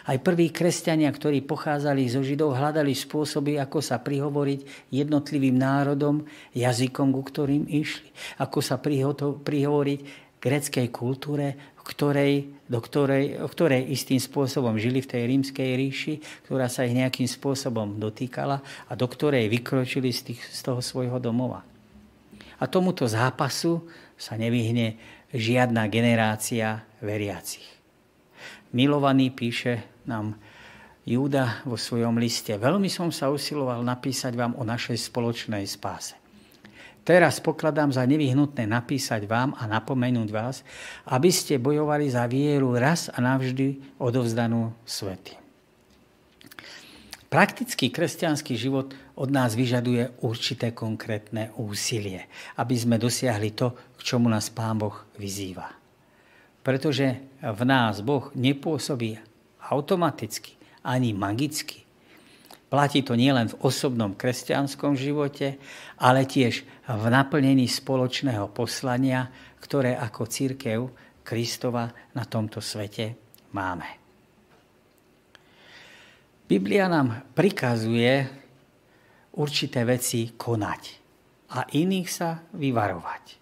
Aj 0.07 0.17
prví 0.17 0.49
kresťania, 0.49 1.11
ktorí 1.13 1.45
pochádzali 1.45 2.07
zo 2.09 2.25
Židov, 2.25 2.57
hľadali 2.57 2.95
spôsoby, 2.95 3.61
ako 3.61 3.79
sa 3.79 4.01
prihovoriť 4.01 4.89
jednotlivým 4.89 5.57
národom, 5.57 6.25
jazykom, 6.53 7.13
ku 7.13 7.21
ktorým 7.21 7.69
išli. 7.69 8.09
Ako 8.41 8.59
sa 8.59 8.79
prihovoriť 8.79 9.99
greckej 10.41 10.87
kultúre, 10.89 11.77
ktorej, 11.91 12.47
do 12.69 12.79
ktorej, 12.79 13.41
ktorej 13.51 13.91
istým 13.91 14.21
spôsobom 14.21 14.79
žili 14.79 15.03
v 15.03 15.11
tej 15.11 15.21
rímskej 15.27 15.69
ríši, 15.75 16.13
ktorá 16.47 16.71
sa 16.71 16.87
ich 16.87 16.95
nejakým 16.95 17.27
spôsobom 17.27 17.99
dotýkala 17.99 18.63
a 18.87 18.91
do 18.95 19.05
ktorej 19.09 19.51
vykročili 19.51 20.13
z, 20.13 20.31
tých, 20.31 20.41
z 20.45 20.59
toho 20.63 20.79
svojho 20.79 21.19
domova. 21.19 21.65
A 22.61 22.69
tomuto 22.69 23.09
zápasu 23.09 23.83
sa 24.15 24.37
nevyhne 24.37 24.95
žiadna 25.33 25.89
generácia 25.89 26.85
veriacich. 27.01 27.80
Milovaný 28.71 29.35
píše 29.35 30.03
nám 30.07 30.39
Júda 31.03 31.65
vo 31.67 31.75
svojom 31.75 32.15
liste. 32.21 32.55
Veľmi 32.55 32.87
som 32.87 33.11
sa 33.11 33.27
usiloval 33.27 33.81
napísať 33.81 34.37
vám 34.37 34.53
o 34.55 34.63
našej 34.63 35.11
spoločnej 35.11 35.65
spáse. 35.67 36.15
Teraz 37.01 37.41
pokladám 37.41 37.89
za 37.89 38.05
nevyhnutné 38.05 38.69
napísať 38.69 39.25
vám 39.25 39.57
a 39.57 39.65
napomenúť 39.65 40.29
vás, 40.29 40.61
aby 41.09 41.33
ste 41.33 41.57
bojovali 41.57 42.13
za 42.13 42.29
vieru 42.29 42.77
raz 42.77 43.09
a 43.09 43.17
navždy 43.17 43.97
odovzdanú 43.97 44.69
svety. 44.85 45.41
Praktický 47.31 47.89
kresťanský 47.89 48.53
život 48.53 48.93
od 49.17 49.29
nás 49.33 49.57
vyžaduje 49.57 50.21
určité 50.21 50.75
konkrétne 50.77 51.49
úsilie, 51.57 52.27
aby 52.59 52.75
sme 52.77 53.01
dosiahli 53.01 53.55
to, 53.57 53.73
k 53.97 53.99
čomu 54.03 54.29
nás 54.29 54.53
Pán 54.53 54.77
Boh 54.77 54.95
vyzýva. 55.17 55.80
Pretože 56.61 57.17
v 57.41 57.61
nás 57.65 58.05
Boh 58.05 58.29
nepôsobí 58.37 59.17
automaticky, 59.65 60.53
ani 60.85 61.13
magicky. 61.13 61.81
Platí 62.71 63.03
to 63.03 63.19
nielen 63.19 63.51
v 63.51 63.59
osobnom 63.67 64.15
kresťanskom 64.15 64.95
živote, 64.95 65.59
ale 65.99 66.23
tiež 66.23 66.63
v 66.87 67.05
naplnení 67.11 67.67
spoločného 67.67 68.47
poslania, 68.55 69.27
ktoré 69.59 69.99
ako 69.99 70.23
církev 70.29 70.79
Kristova 71.21 71.91
na 72.15 72.23
tomto 72.23 72.63
svete 72.63 73.17
máme. 73.51 73.99
Biblia 76.47 76.87
nám 76.91 77.31
prikazuje 77.31 78.27
určité 79.39 79.87
veci 79.87 80.35
konať 80.35 80.83
a 81.55 81.67
iných 81.75 82.09
sa 82.11 82.39
vyvarovať. 82.55 83.40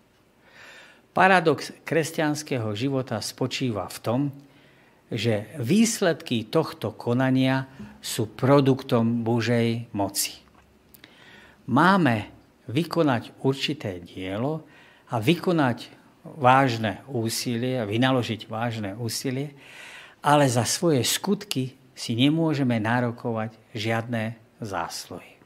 Paradox 1.20 1.76
kresťanského 1.84 2.72
života 2.80 3.20
spočíva 3.20 3.92
v 3.92 4.00
tom, 4.00 4.22
že 5.12 5.52
výsledky 5.60 6.48
tohto 6.48 6.96
konania 6.96 7.68
sú 8.00 8.32
produktom 8.32 9.20
Božej 9.28 9.92
moci. 9.92 10.40
Máme 11.68 12.32
vykonať 12.72 13.36
určité 13.44 14.00
dielo 14.00 14.64
a 15.12 15.20
vykonať 15.20 15.92
vážne 16.24 17.04
úsilie, 17.12 17.84
vynaložiť 17.84 18.48
vážne 18.48 18.96
úsilie, 18.96 19.60
ale 20.24 20.48
za 20.48 20.64
svoje 20.64 21.04
skutky 21.04 21.76
si 21.92 22.16
nemôžeme 22.16 22.80
nárokovať 22.80 23.60
žiadne 23.76 24.40
zásluhy. 24.64 25.39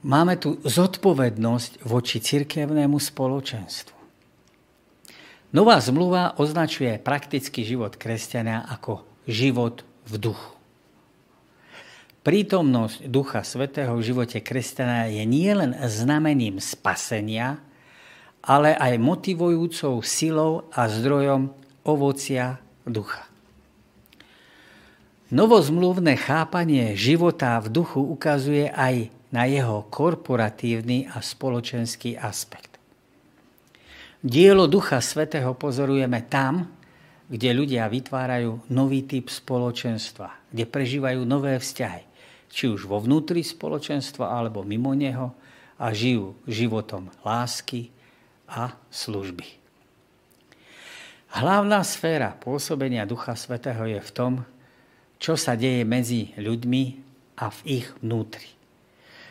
Máme 0.00 0.40
tu 0.40 0.56
zodpovednosť 0.64 1.84
voči 1.84 2.24
cirkevnému 2.24 2.96
spoločenstvu. 2.96 3.98
Nová 5.52 5.76
zmluva 5.76 6.40
označuje 6.40 6.96
praktický 6.96 7.68
život 7.68 8.00
kresťania 8.00 8.64
ako 8.64 9.04
život 9.28 9.84
v 10.08 10.14
duchu. 10.16 10.56
Prítomnosť 12.24 13.12
Ducha 13.12 13.44
Svetého 13.44 13.92
v 13.96 14.06
živote 14.06 14.40
kresťana 14.40 15.12
je 15.12 15.24
nielen 15.28 15.76
znamením 15.84 16.64
spasenia, 16.64 17.60
ale 18.40 18.72
aj 18.72 18.96
motivujúcou 18.96 20.00
silou 20.00 20.64
a 20.72 20.88
zdrojom 20.88 21.52
ovocia 21.84 22.56
ducha. 22.88 23.28
Novozmluvné 25.28 26.16
chápanie 26.16 26.96
života 26.96 27.60
v 27.60 27.68
duchu 27.68 28.00
ukazuje 28.00 28.72
aj 28.72 29.19
na 29.30 29.46
jeho 29.46 29.86
korporatívny 29.86 31.10
a 31.10 31.22
spoločenský 31.22 32.18
aspekt. 32.18 32.76
Dielo 34.20 34.68
Ducha 34.68 35.00
Svetého 35.00 35.56
pozorujeme 35.56 36.26
tam, 36.28 36.68
kde 37.30 37.54
ľudia 37.54 37.86
vytvárajú 37.86 38.68
nový 38.74 39.06
typ 39.06 39.30
spoločenstva, 39.30 40.50
kde 40.50 40.66
prežívajú 40.66 41.22
nové 41.24 41.56
vzťahy, 41.56 42.04
či 42.50 42.68
už 42.68 42.90
vo 42.90 42.98
vnútri 42.98 43.46
spoločenstva 43.46 44.28
alebo 44.28 44.66
mimo 44.66 44.92
neho, 44.92 45.32
a 45.80 45.96
žijú 45.96 46.36
životom 46.44 47.08
lásky 47.24 47.88
a 48.44 48.76
služby. 48.92 49.48
Hlavná 51.32 51.80
sféra 51.80 52.36
pôsobenia 52.36 53.08
Ducha 53.08 53.32
Svetého 53.32 53.88
je 53.88 53.96
v 53.96 54.10
tom, 54.12 54.32
čo 55.16 55.40
sa 55.40 55.56
deje 55.56 55.88
medzi 55.88 56.36
ľuďmi 56.36 56.82
a 57.40 57.48
v 57.48 57.80
ich 57.80 57.88
vnútri. 58.04 58.59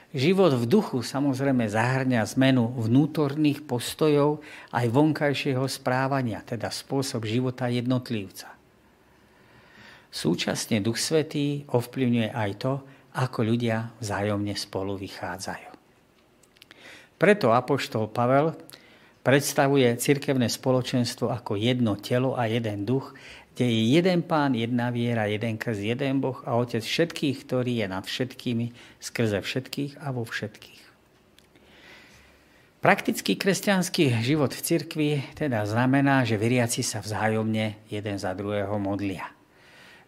Život 0.10 0.58
v 0.58 0.66
duchu 0.66 1.06
samozrejme 1.06 1.70
zahrňa 1.70 2.26
zmenu 2.34 2.74
vnútorných 2.82 3.62
postojov 3.70 4.42
aj 4.74 4.90
vonkajšieho 4.90 5.62
správania, 5.70 6.42
teda 6.42 6.74
spôsob 6.74 7.30
života 7.30 7.70
jednotlivca. 7.70 8.50
Súčasne 10.10 10.82
Duch 10.82 10.98
Svetý 10.98 11.70
ovplyvňuje 11.70 12.34
aj 12.34 12.52
to, 12.58 12.74
ako 13.14 13.54
ľudia 13.54 13.94
vzájomne 14.02 14.58
spolu 14.58 14.98
vychádzajú. 14.98 15.70
Preto 17.22 17.54
Apoštol 17.54 18.10
Pavel 18.10 18.58
predstavuje 19.22 19.94
cirkevné 20.02 20.50
spoločenstvo 20.50 21.30
ako 21.30 21.54
jedno 21.54 21.94
telo 22.02 22.34
a 22.34 22.50
jeden 22.50 22.82
duch, 22.82 23.14
kde 23.60 23.68
je 23.68 24.00
jeden 24.00 24.24
pán, 24.24 24.56
jedna 24.56 24.88
viera, 24.88 25.28
jeden 25.28 25.60
krst, 25.60 25.84
jeden 25.84 26.24
Boh 26.24 26.40
a 26.48 26.56
Otec 26.56 26.80
všetkých, 26.80 27.44
ktorý 27.44 27.84
je 27.84 27.88
nad 27.92 28.08
všetkými, 28.08 28.72
skrze 29.04 29.44
všetkých 29.44 30.00
a 30.00 30.16
vo 30.16 30.24
všetkých. 30.24 30.80
Praktický 32.80 33.36
kresťanský 33.36 34.24
život 34.24 34.56
v 34.56 34.64
cirkvi 34.64 35.10
teda 35.36 35.68
znamená, 35.68 36.24
že 36.24 36.40
veriaci 36.40 36.80
sa 36.80 37.04
vzájomne 37.04 37.84
jeden 37.92 38.16
za 38.16 38.32
druhého 38.32 38.80
modlia. 38.80 39.28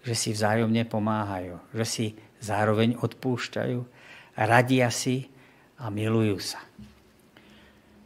Že 0.08 0.16
si 0.16 0.30
vzájomne 0.32 0.88
pomáhajú, 0.88 1.60
že 1.76 1.84
si 1.84 2.06
zároveň 2.40 2.96
odpúšťajú, 3.04 3.84
radia 4.48 4.88
si 4.88 5.28
a 5.76 5.92
milujú 5.92 6.40
sa. 6.40 6.64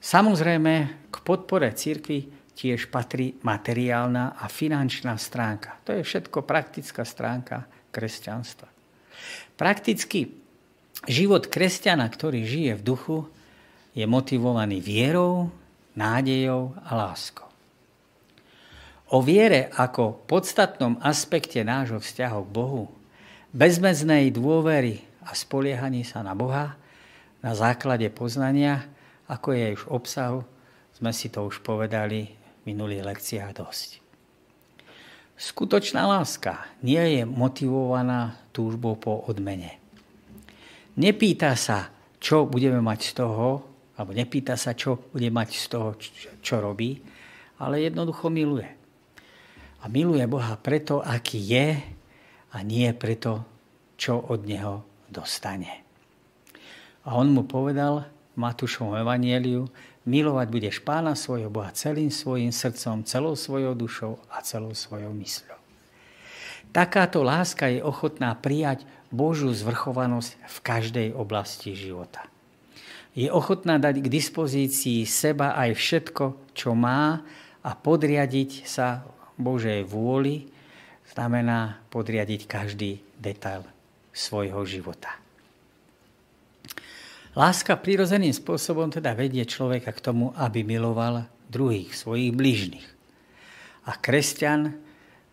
Samozrejme, 0.02 0.74
k 1.14 1.16
podpore 1.22 1.70
cirkvi 1.78 2.34
tiež 2.56 2.88
patrí 2.88 3.36
materiálna 3.44 4.40
a 4.40 4.48
finančná 4.48 5.20
stránka. 5.20 5.76
To 5.84 5.92
je 5.92 6.08
všetko 6.08 6.48
praktická 6.48 7.04
stránka 7.04 7.68
kresťanstva. 7.92 8.68
Prakticky 9.60 10.32
život 11.08 11.52
kresťana, 11.52 12.08
ktorý 12.08 12.48
žije 12.48 12.72
v 12.80 12.86
duchu, 12.86 13.18
je 13.96 14.04
motivovaný 14.08 14.80
vierou, 14.80 15.52
nádejou 15.96 16.76
a 16.84 16.92
láskou. 16.96 17.48
O 19.14 19.22
viere 19.24 19.72
ako 19.76 20.26
podstatnom 20.28 21.00
aspekte 21.00 21.64
nášho 21.64 22.04
vzťahu 22.04 22.40
k 22.44 22.56
Bohu, 22.56 22.84
bezmeznej 23.56 24.34
dôvery 24.36 25.06
a 25.24 25.32
spoliehaní 25.32 26.04
sa 26.04 26.20
na 26.26 26.36
Boha 26.36 26.76
na 27.40 27.54
základe 27.54 28.10
poznania, 28.10 28.84
ako 29.30 29.54
je 29.54 29.66
už 29.78 29.84
obsahu, 29.88 30.42
sme 30.98 31.14
si 31.14 31.30
to 31.30 31.46
už 31.46 31.62
povedali 31.62 32.45
minulých 32.66 33.06
lekciách 33.06 33.52
dosť. 33.56 33.90
Skutočná 35.36 36.08
láska 36.08 36.66
nie 36.80 37.20
je 37.20 37.22
motivovaná 37.28 38.40
túžbou 38.56 38.96
po 38.96 39.24
odmene. 39.28 39.78
Nepýta 40.96 41.54
sa, 41.60 41.92
čo 42.24 42.48
budeme 42.48 42.80
mať 42.80 43.00
z 43.04 43.12
toho, 43.20 43.48
alebo 44.00 44.12
nepýta 44.16 44.56
sa, 44.56 44.72
čo 44.72 45.12
bude 45.12 45.28
mať 45.28 45.50
z 45.56 45.66
toho, 45.72 45.90
čo 46.40 46.56
robí, 46.64 47.04
ale 47.60 47.84
jednoducho 47.84 48.32
miluje. 48.32 48.68
A 49.84 49.92
miluje 49.92 50.24
Boha 50.26 50.56
preto, 50.56 51.04
aký 51.04 51.40
je 51.40 51.68
a 52.56 52.58
nie 52.64 52.88
preto, 52.96 53.44
čo 54.00 54.20
od 54.20 54.48
Neho 54.48 54.84
dostane. 55.12 55.84
A 57.06 57.14
on 57.20 57.32
mu 57.32 57.44
povedal 57.44 58.08
v 58.34 58.38
Matúšovom 58.40 58.98
evanieliu, 59.00 59.68
Milovať 60.06 60.48
budeš 60.54 60.78
pána 60.86 61.18
svojho 61.18 61.50
Boha 61.50 61.74
celým 61.74 62.14
svojim 62.14 62.54
srdcom, 62.54 63.02
celou 63.10 63.34
svojou 63.34 63.74
dušou 63.74 64.22
a 64.30 64.46
celou 64.46 64.78
svojou 64.78 65.10
mysľou. 65.18 65.58
Takáto 66.70 67.26
láska 67.26 67.66
je 67.74 67.82
ochotná 67.82 68.38
prijať 68.38 68.86
Božú 69.10 69.50
zvrchovanosť 69.50 70.38
v 70.46 70.58
každej 70.62 71.08
oblasti 71.18 71.74
života. 71.74 72.30
Je 73.16 73.32
ochotná 73.32 73.80
dať 73.82 74.04
k 74.04 74.12
dispozícii 74.12 75.08
seba 75.08 75.56
aj 75.56 75.72
všetko, 75.74 76.54
čo 76.54 76.76
má 76.76 77.24
a 77.64 77.72
podriadiť 77.74 78.68
sa 78.68 79.08
Božej 79.40 79.88
vôli, 79.88 80.52
znamená 81.16 81.82
podriadiť 81.90 82.46
každý 82.46 83.00
detail 83.18 83.64
svojho 84.12 84.62
života. 84.68 85.25
Láska 87.36 87.76
prirodzeným 87.76 88.32
spôsobom 88.32 88.88
teda 88.88 89.12
vedie 89.12 89.44
človeka 89.44 89.92
k 89.92 90.00
tomu, 90.00 90.32
aby 90.40 90.64
miloval 90.64 91.28
druhých, 91.52 91.92
svojich 91.92 92.32
blížnych. 92.32 92.88
A 93.92 94.00
kresťan, 94.00 94.72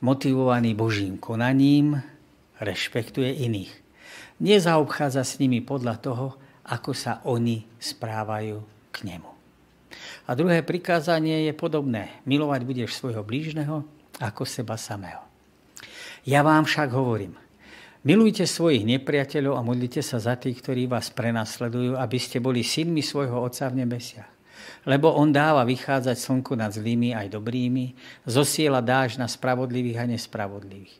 motivovaný 0.02 0.74
Božím 0.74 1.14
konaním, 1.14 2.02
rešpektuje 2.58 3.46
iných. 3.46 3.70
Nezaobchádza 4.42 5.22
s 5.22 5.38
nimi 5.38 5.62
podľa 5.62 5.94
toho, 6.02 6.26
ako 6.66 6.90
sa 6.90 7.22
oni 7.22 7.62
správajú 7.78 8.58
k 8.90 8.96
nemu. 9.06 9.30
A 10.26 10.34
druhé 10.34 10.66
prikázanie 10.66 11.46
je 11.46 11.54
podobné. 11.54 12.18
Milovať 12.26 12.66
budeš 12.66 12.98
svojho 12.98 13.22
blížneho 13.22 13.86
ako 14.18 14.42
seba 14.42 14.74
samého. 14.74 15.22
Ja 16.26 16.42
vám 16.42 16.66
však 16.66 16.90
hovorím, 16.90 17.38
Milujte 18.02 18.50
svojich 18.50 18.82
nepriateľov 18.82 19.54
a 19.54 19.62
modlite 19.62 20.02
sa 20.02 20.18
za 20.18 20.34
tých, 20.34 20.58
ktorí 20.58 20.90
vás 20.90 21.14
prenasledujú, 21.14 21.94
aby 21.94 22.18
ste 22.18 22.42
boli 22.42 22.66
synmi 22.66 22.98
svojho 22.98 23.38
Otca 23.38 23.70
v 23.70 23.86
nebesiach. 23.86 24.26
Lebo 24.90 25.14
on 25.14 25.30
dáva 25.30 25.62
vychádzať 25.62 26.18
slnku 26.18 26.58
nad 26.58 26.74
zlými 26.74 27.14
aj 27.14 27.30
dobrými, 27.30 27.94
zosiela 28.26 28.82
dáž 28.82 29.22
na 29.22 29.30
spravodlivých 29.30 30.02
a 30.02 30.04
nespravodlivých. 30.10 30.98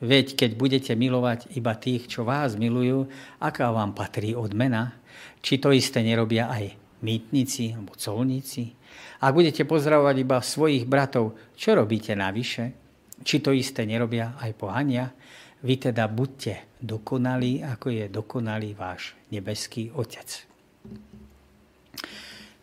Veď 0.00 0.32
keď 0.32 0.50
budete 0.56 0.92
milovať 0.96 1.52
iba 1.60 1.76
tých, 1.76 2.08
čo 2.08 2.24
vás 2.24 2.56
milujú, 2.56 3.04
aká 3.36 3.68
vám 3.68 3.92
patrí 3.92 4.32
odmena? 4.32 4.96
Či 5.44 5.60
to 5.60 5.76
isté 5.76 6.00
nerobia 6.00 6.48
aj 6.48 6.72
mýtnici 7.04 7.76
alebo 7.76 7.92
colníci? 8.00 8.72
Ak 9.20 9.36
budete 9.36 9.68
pozdravovať 9.68 10.16
iba 10.24 10.40
svojich 10.40 10.88
bratov, 10.88 11.36
čo 11.52 11.76
robíte 11.76 12.16
navyše? 12.16 12.72
Či 13.20 13.44
to 13.44 13.52
isté 13.52 13.84
nerobia 13.84 14.40
aj 14.40 14.56
pohania? 14.56 15.12
Vy 15.60 15.90
teda 15.90 16.08
buďte 16.08 16.80
dokonalí, 16.80 17.60
ako 17.60 17.92
je 17.92 18.04
dokonalý 18.08 18.72
váš 18.72 19.12
nebeský 19.28 19.92
Otec. 19.92 20.48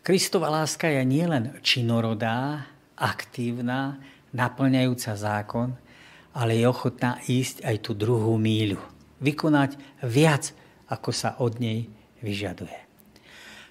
Kristova 0.02 0.50
láska 0.50 0.90
je 0.90 1.04
nielen 1.04 1.60
činorodá, 1.62 2.66
aktívna, 2.98 4.00
naplňajúca 4.34 5.14
zákon, 5.14 5.76
ale 6.34 6.58
je 6.58 6.64
ochotná 6.66 7.22
ísť 7.28 7.62
aj 7.62 7.76
tú 7.84 7.92
druhú 7.94 8.34
míľu. 8.34 8.80
Vykonať 9.22 9.76
viac, 10.02 10.50
ako 10.88 11.10
sa 11.14 11.36
od 11.38 11.60
nej 11.62 11.86
vyžaduje. 12.24 12.78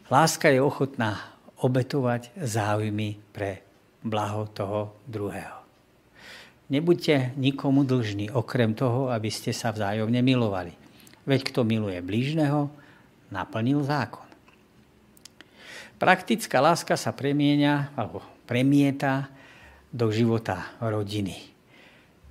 Láska 0.08 0.48
je 0.48 0.64
ochotná 0.64 1.36
obetovať 1.60 2.32
záujmy 2.38 3.20
pre 3.34 3.66
blaho 4.06 4.48
toho 4.54 4.96
druhého. 5.10 5.57
Nebuďte 6.68 7.32
nikomu 7.40 7.88
dlžní, 7.88 8.28
okrem 8.36 8.76
toho, 8.76 9.08
aby 9.08 9.32
ste 9.32 9.56
sa 9.56 9.72
vzájomne 9.72 10.20
milovali. 10.20 10.76
Veď 11.24 11.52
kto 11.52 11.64
miluje 11.64 12.00
blížneho, 12.04 12.68
naplnil 13.32 13.84
zákon. 13.88 14.28
Praktická 15.98 16.60
láska 16.60 17.00
sa 17.00 17.16
premieňa 17.16 17.96
alebo 17.96 18.22
premieta 18.46 19.32
do 19.90 20.12
života 20.12 20.76
rodiny. 20.84 21.56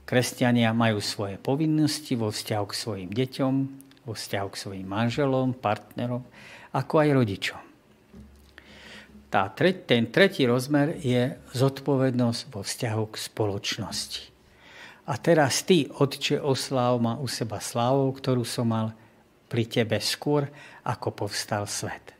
Kresťania 0.07 0.70
majú 0.70 1.03
svoje 1.03 1.35
povinnosti 1.35 2.14
vo 2.14 2.31
vzťahu 2.31 2.64
k 2.70 2.79
svojim 2.79 3.11
deťom, 3.11 3.55
vo 4.07 4.12
vzťahu 4.14 4.49
k 4.55 4.61
svojim 4.61 4.87
manželom, 4.87 5.51
partnerom, 5.51 6.22
ako 6.70 6.94
aj 7.03 7.09
rodičom. 7.11 7.66
Tá, 9.27 9.51
ten 9.51 10.07
tretí 10.07 10.47
rozmer 10.47 11.03
je 11.03 11.35
zodpovednosť 11.51 12.41
vo 12.55 12.62
vzťahu 12.62 13.05
k 13.11 13.17
spoločnosti. 13.19 14.23
A 15.07 15.19
teraz 15.19 15.67
ty, 15.67 15.87
Otče, 15.91 16.39
osláv 16.39 16.99
ma 17.03 17.19
u 17.19 17.27
seba 17.27 17.59
slávou, 17.59 18.11
ktorú 18.15 18.47
som 18.47 18.71
mal 18.71 18.95
pri 19.47 19.67
tebe 19.67 19.99
skôr, 19.99 20.47
ako 20.87 21.27
povstal 21.27 21.67
svet. 21.67 22.15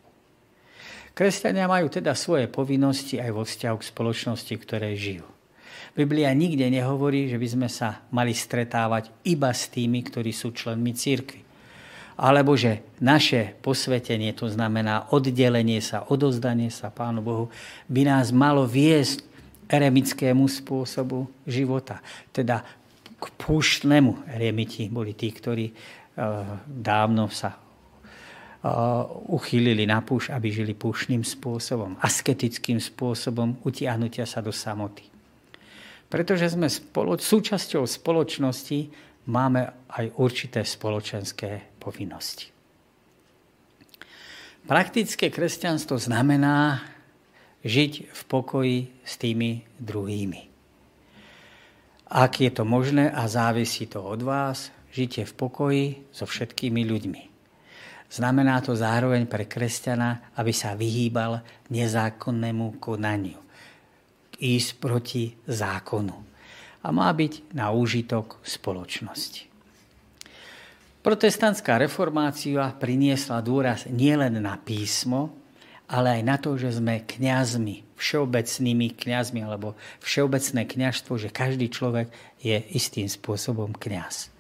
Kresťania 1.15 1.71
majú 1.71 1.89
teda 1.89 2.13
svoje 2.13 2.51
povinnosti 2.51 3.23
aj 3.23 3.31
vo 3.33 3.43
vzťahu 3.47 3.77
k 3.81 3.89
spoločnosti, 3.89 4.55
ktoré 4.59 4.93
žijú. 4.99 5.27
Biblia 5.97 6.29
nikde 6.37 6.69
nehovorí, 6.69 7.31
že 7.31 7.41
by 7.41 7.49
sme 7.49 7.69
sa 7.73 8.05
mali 8.13 8.37
stretávať 8.37 9.09
iba 9.25 9.49
s 9.49 9.73
tými, 9.73 10.05
ktorí 10.05 10.29
sú 10.35 10.53
členmi 10.53 10.93
církvy 10.93 11.46
alebo 12.17 12.57
že 12.57 12.81
naše 12.99 13.53
posvetenie, 13.61 14.33
to 14.33 14.49
znamená 14.49 15.13
oddelenie 15.13 15.85
sa, 15.85 16.09
odozdanie 16.09 16.73
sa 16.73 16.89
Pánu 16.89 17.21
Bohu, 17.21 17.45
by 17.93 18.03
nás 18.09 18.33
malo 18.33 18.65
viesť 18.65 19.21
eremickému 19.69 20.49
spôsobu 20.49 21.29
života. 21.45 22.01
Teda 22.33 22.65
k 23.17 23.25
púštnemu 23.37 24.29
eremiti 24.33 24.89
boli 24.89 25.13
tí, 25.13 25.29
ktorí 25.29 25.67
eh, 25.69 25.75
dávno 26.65 27.29
sa 27.29 27.67
uchýlili 29.31 29.87
na 29.87 30.03
púš, 30.03 30.33
aby 30.35 30.51
žili 30.51 30.75
púšným 30.75 31.23
spôsobom, 31.23 31.95
asketickým 32.03 32.83
spôsobom 32.83 33.63
utiahnutia 33.63 34.27
sa 34.27 34.43
do 34.43 34.51
samoty. 34.51 35.07
Pretože 36.07 36.55
sme 36.55 36.71
spoloč- 36.71 37.27
súčasťou 37.27 37.87
spoločnosti, 37.87 38.91
máme 39.27 39.87
aj 39.91 40.15
určité 40.19 40.63
spoločenské 40.63 41.79
povinnosti. 41.79 42.51
Praktické 44.67 45.31
kresťanstvo 45.31 45.95
znamená 45.95 46.83
žiť 47.63 48.11
v 48.11 48.21
pokoji 48.27 48.79
s 49.07 49.15
tými 49.15 49.63
druhými. 49.79 50.43
Ak 52.11 52.43
je 52.43 52.51
to 52.51 52.67
možné 52.67 53.11
a 53.11 53.27
závisí 53.31 53.87
to 53.87 54.03
od 54.03 54.27
vás, 54.27 54.75
žite 54.91 55.23
v 55.23 55.33
pokoji 55.39 55.85
so 56.11 56.27
všetkými 56.27 56.83
ľuďmi. 56.83 57.23
Znamená 58.11 58.63
to 58.63 58.79
zároveň 58.79 59.27
pre 59.27 59.47
kresťana, 59.51 60.35
aby 60.39 60.55
sa 60.55 60.79
vyhýbal 60.79 61.43
nezákonnému 61.71 62.83
konaniu. 62.83 63.39
Ísť 64.39 64.71
proti 64.83 65.35
zákonu. 65.47 66.26
A 66.83 66.89
má 66.93 67.09
byť 67.13 67.57
na 67.57 67.73
úžitok 67.73 68.41
spoločnosti. 68.45 69.47
Protestantská 71.07 71.79
reformácia 71.79 72.75
priniesla 72.75 73.39
dôraz 73.39 73.87
nielen 73.87 74.43
na 74.43 74.59
písmo, 74.59 75.31
ale 75.87 76.19
aj 76.19 76.23
na 76.27 76.37
to, 76.37 76.59
že 76.59 76.83
sme 76.83 77.07
kňazmi, 77.07 77.95
všeobecnými 77.95 78.91
kňazmi, 78.99 79.41
alebo 79.47 79.79
všeobecné 80.03 80.67
kňažstvo, 80.67 81.15
že 81.15 81.31
každý 81.31 81.71
človek 81.71 82.11
je 82.43 82.59
istým 82.75 83.07
spôsobom 83.07 83.71
kňaz. 83.71 84.35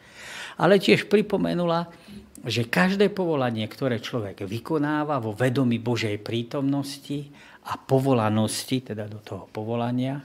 Ale 0.58 0.82
tiež 0.82 1.06
pripomenula, 1.06 1.86
že 2.42 2.66
každé 2.66 3.14
povolanie, 3.14 3.66
ktoré 3.70 4.02
človek 4.02 4.42
vykonáva 4.42 5.22
vo 5.22 5.38
vedomí 5.38 5.78
Božej 5.78 6.18
prítomnosti 6.18 7.30
a 7.70 7.78
povolanosti, 7.78 8.82
teda 8.90 9.06
do 9.06 9.22
toho 9.22 9.46
povolania, 9.50 10.18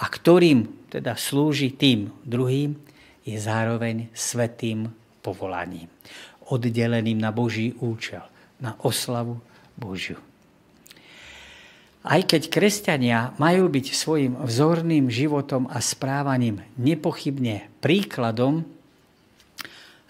a 0.00 0.04
ktorým 0.08 0.88
teda 0.88 1.14
slúži 1.14 1.76
tým 1.76 2.08
druhým, 2.24 2.74
je 3.20 3.36
zároveň 3.36 4.08
svetým 4.16 4.88
povolaním, 5.20 5.92
oddeleným 6.48 7.20
na 7.20 7.28
Boží 7.30 7.76
účel, 7.78 8.24
na 8.58 8.74
oslavu 8.80 9.38
Božiu. 9.76 10.16
Aj 12.00 12.24
keď 12.24 12.48
kresťania 12.48 13.36
majú 13.36 13.68
byť 13.68 13.86
svojim 13.92 14.32
vzorným 14.40 15.12
životom 15.12 15.68
a 15.68 15.84
správaním 15.84 16.64
nepochybne 16.80 17.68
príkladom, 17.84 18.64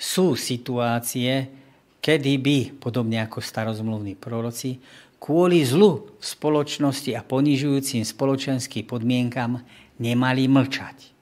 sú 0.00 0.38
situácie, 0.38 1.50
kedy 1.98 2.32
by, 2.40 2.58
podobne 2.78 3.20
ako 3.26 3.42
starozmluvní 3.42 4.14
proroci, 4.16 4.80
kvôli 5.20 5.60
zlu 5.66 6.08
v 6.16 6.24
spoločnosti 6.24 7.12
a 7.12 7.20
ponižujúcim 7.20 8.06
spoločenským 8.06 8.88
podmienkam 8.88 9.60
nemali 10.00 10.48
mlčať. 10.48 11.12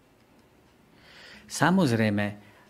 Samozrejme, 1.51 2.27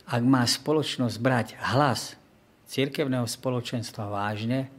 ak 0.08 0.22
má 0.24 0.42
spoločnosť 0.48 1.16
brať 1.20 1.48
hlas 1.76 2.16
církevného 2.64 3.28
spoločenstva 3.28 4.08
vážne, 4.08 4.72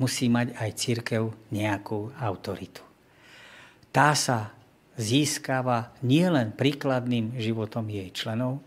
musí 0.00 0.32
mať 0.32 0.56
aj 0.56 0.70
církev 0.80 1.22
nejakú 1.52 2.10
autoritu. 2.16 2.80
Tá 3.92 4.16
sa 4.16 4.56
získava 4.96 5.92
nielen 6.00 6.56
príkladným 6.56 7.36
životom 7.36 7.84
jej 7.92 8.08
členov, 8.12 8.64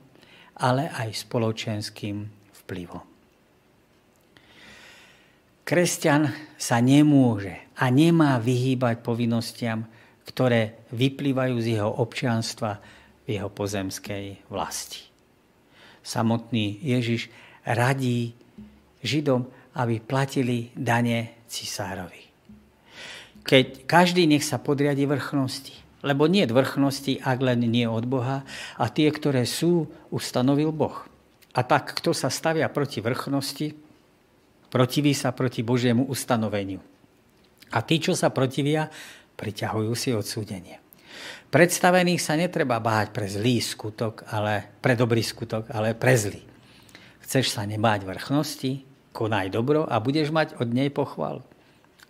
ale 0.55 0.93
aj 0.93 1.25
spoločenským 1.25 2.29
vplyvom. 2.63 3.03
Kresťan 5.65 6.29
sa 6.61 6.77
nemôže 6.77 7.57
a 7.73 7.89
nemá 7.89 8.37
vyhýbať 8.37 9.01
povinnostiam, 9.01 9.89
ktoré 10.25 10.89
vyplývajú 10.91 11.55
z 11.61 11.79
jeho 11.79 11.91
občianstva 12.01 12.81
v 13.25 13.27
jeho 13.37 13.49
pozemskej 13.49 14.49
vlasti 14.49 15.15
samotný 16.05 16.85
Ježiš 16.85 17.33
radí 17.65 18.37
Židom, 19.01 19.49
aby 19.75 19.97
platili 19.99 20.69
dane 20.77 21.41
cisárovi. 21.49 22.21
Keď 23.41 23.89
každý 23.89 24.29
nech 24.29 24.45
sa 24.45 24.61
podriadi 24.61 25.09
vrchnosti, 25.09 25.73
lebo 26.05 26.29
nie 26.29 26.45
vrchnosti, 26.45 27.17
ak 27.25 27.37
len 27.41 27.65
nie 27.65 27.89
od 27.89 28.05
Boha, 28.05 28.45
a 28.77 28.85
tie, 28.93 29.09
ktoré 29.09 29.49
sú, 29.49 29.89
ustanovil 30.13 30.69
Boh. 30.69 31.05
A 31.57 31.65
tak, 31.65 31.97
kto 31.97 32.13
sa 32.13 32.29
stavia 32.29 32.69
proti 32.69 33.01
vrchnosti, 33.01 33.73
protiví 34.69 35.13
sa 35.17 35.33
proti 35.33 35.65
Božiemu 35.65 36.05
ustanoveniu. 36.05 36.81
A 37.73 37.81
tí, 37.81 37.97
čo 37.97 38.13
sa 38.13 38.29
protivia, 38.29 38.89
priťahujú 39.35 39.91
si 39.95 40.15
odsúdenie. 40.15 40.79
Predstavených 41.51 42.19
sa 42.19 42.35
netreba 42.35 42.83
báť 42.83 43.15
pre 43.15 43.31
zlý 43.31 43.63
skutok, 43.63 44.27
ale 44.27 44.75
pre 44.83 44.99
dobrý 44.99 45.23
skutok, 45.23 45.71
ale 45.71 45.95
pre 45.95 46.15
zlý. 46.19 46.43
Chceš 47.23 47.55
sa 47.55 47.63
nebáť 47.63 48.03
vrchnosti, 48.03 48.83
konaj 49.15 49.55
dobro 49.55 49.87
a 49.87 49.95
budeš 50.03 50.35
mať 50.35 50.59
od 50.59 50.67
nej 50.75 50.91
pochvalu. 50.91 51.41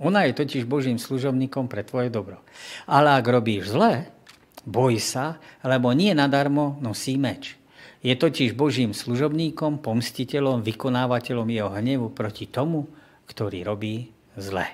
Ona 0.01 0.27
je 0.27 0.35
totiž 0.35 0.67
Božím 0.67 0.99
služobníkom 0.99 1.71
pre 1.71 1.85
tvoje 1.87 2.11
dobro. 2.11 2.43
Ale 2.83 3.15
ak 3.15 3.25
robíš 3.29 3.71
zle, 3.71 4.09
boj 4.67 4.99
sa, 4.99 5.39
lebo 5.63 5.93
nie 5.95 6.11
nadarmo 6.11 6.75
nosí 6.83 7.15
meč. 7.15 7.55
Je 8.03 8.13
totiž 8.13 8.53
Božím 8.53 8.91
služobníkom, 8.93 9.81
pomstiteľom, 9.81 10.61
vykonávateľom 10.61 11.47
jeho 11.47 11.71
hnevu 11.73 12.11
proti 12.11 12.45
tomu, 12.45 12.85
ktorý 13.25 13.65
robí 13.65 14.13
zle. 14.37 14.67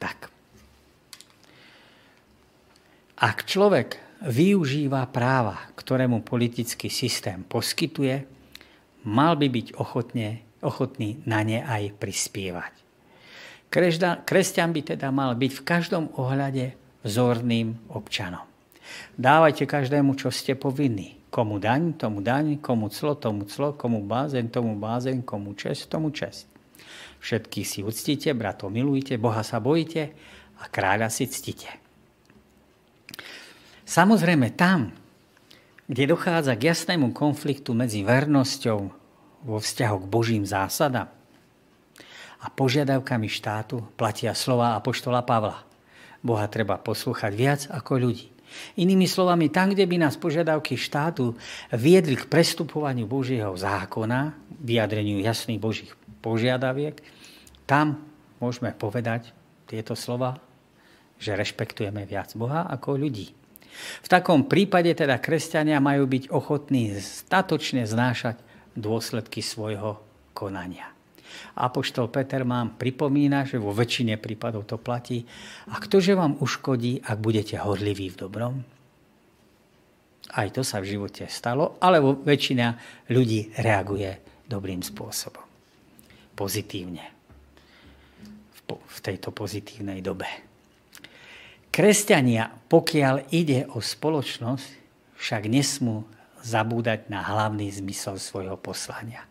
Tak. 0.00 0.31
Ak 3.22 3.46
človek 3.46 4.02
využíva 4.26 5.06
práva, 5.06 5.70
ktoré 5.78 6.10
mu 6.10 6.26
politický 6.26 6.90
systém 6.90 7.46
poskytuje, 7.46 8.26
mal 9.06 9.38
by 9.38 9.46
byť 9.46 9.78
ochotne, 9.78 10.42
ochotný 10.58 11.22
na 11.22 11.46
ne 11.46 11.62
aj 11.62 11.94
prispievať. 12.02 12.74
Kresťan 14.26 14.74
by 14.74 14.80
teda 14.82 15.14
mal 15.14 15.38
byť 15.38 15.52
v 15.54 15.62
každom 15.62 16.10
ohľade 16.18 16.74
vzorným 17.06 17.94
občanom. 17.94 18.42
Dávajte 19.14 19.70
každému, 19.70 20.18
čo 20.18 20.34
ste 20.34 20.58
povinní. 20.58 21.22
Komu 21.30 21.62
daň, 21.62 21.94
tomu 21.94 22.26
daň, 22.26 22.58
komu 22.58 22.90
clo, 22.90 23.14
tomu 23.14 23.46
clo, 23.46 23.72
komu 23.78 24.02
bázen, 24.02 24.50
tomu 24.50 24.74
bázen, 24.74 25.22
komu 25.22 25.54
čest, 25.54 25.86
tomu 25.86 26.10
čest. 26.10 26.50
Všetkých 27.22 27.66
si 27.70 27.80
uctite, 27.86 28.34
bratov 28.34 28.74
milujte, 28.74 29.14
Boha 29.14 29.46
sa 29.46 29.62
bojíte 29.62 30.10
a 30.58 30.66
kráľa 30.66 31.06
si 31.06 31.30
ctite. 31.30 31.70
Samozrejme 33.82 34.54
tam, 34.54 34.94
kde 35.90 36.14
dochádza 36.14 36.56
k 36.56 36.72
jasnému 36.72 37.12
konfliktu 37.12 37.76
medzi 37.76 38.00
vernosťou 38.06 38.78
vo 39.42 39.58
vzťahu 39.58 39.96
k 40.06 40.10
Božím 40.10 40.44
zásadám 40.46 41.10
a 42.42 42.46
požiadavkami 42.50 43.28
štátu, 43.30 43.86
platia 43.94 44.34
slova 44.34 44.74
apoštola 44.74 45.22
Pavla. 45.22 45.62
Boha 46.22 46.46
treba 46.50 46.78
poslúchať 46.78 47.32
viac 47.34 47.60
ako 47.70 47.98
ľudí. 48.02 48.30
Inými 48.76 49.08
slovami, 49.08 49.48
tam, 49.48 49.72
kde 49.72 49.88
by 49.88 49.96
nás 49.96 50.20
požiadavky 50.20 50.76
štátu 50.76 51.34
viedli 51.72 52.18
k 52.18 52.28
prestupovaniu 52.28 53.08
Božieho 53.08 53.54
zákona, 53.56 54.36
vyjadreniu 54.60 55.22
jasných 55.24 55.62
Božích 55.62 55.92
požiadaviek, 56.20 57.00
tam 57.64 58.02
môžeme 58.42 58.74
povedať 58.76 59.32
tieto 59.66 59.96
slova, 59.96 60.36
že 61.22 61.38
rešpektujeme 61.38 62.02
viac 62.02 62.34
Boha 62.34 62.66
ako 62.66 62.98
ľudí. 62.98 63.30
V 64.02 64.08
takom 64.10 64.50
prípade 64.50 64.92
teda 64.92 65.22
kresťania 65.22 65.78
majú 65.78 66.04
byť 66.10 66.28
ochotní 66.34 66.98
statočne 66.98 67.86
znášať 67.86 68.36
dôsledky 68.74 69.40
svojho 69.40 70.02
konania. 70.34 70.92
Apoštol 71.56 72.12
Peter 72.12 72.44
vám 72.44 72.76
pripomína, 72.76 73.48
že 73.48 73.56
vo 73.56 73.72
väčšine 73.72 74.20
prípadov 74.20 74.68
to 74.68 74.76
platí. 74.76 75.24
A 75.72 75.80
ktože 75.80 76.12
vám 76.12 76.36
uškodí, 76.40 77.00
ak 77.00 77.16
budete 77.16 77.56
horliví 77.56 78.12
v 78.12 78.20
dobrom? 78.20 78.54
Aj 80.32 80.48
to 80.52 80.60
sa 80.64 80.80
v 80.80 80.96
živote 80.96 81.28
stalo, 81.28 81.76
ale 81.80 82.00
väčšina 82.00 82.76
ľudí 83.12 83.52
reaguje 83.56 84.20
dobrým 84.48 84.80
spôsobom. 84.84 85.44
Pozitívne. 86.36 87.04
V 88.72 88.98
tejto 89.04 89.32
pozitívnej 89.36 90.00
dobe. 90.00 90.51
Kresťania, 91.72 92.52
pokiaľ 92.68 93.32
ide 93.32 93.64
o 93.72 93.80
spoločnosť, 93.80 94.68
však 95.16 95.48
nesmú 95.48 96.04
zabúdať 96.44 97.08
na 97.08 97.24
hlavný 97.24 97.72
zmysel 97.72 98.20
svojho 98.20 98.60
poslania. 98.60 99.24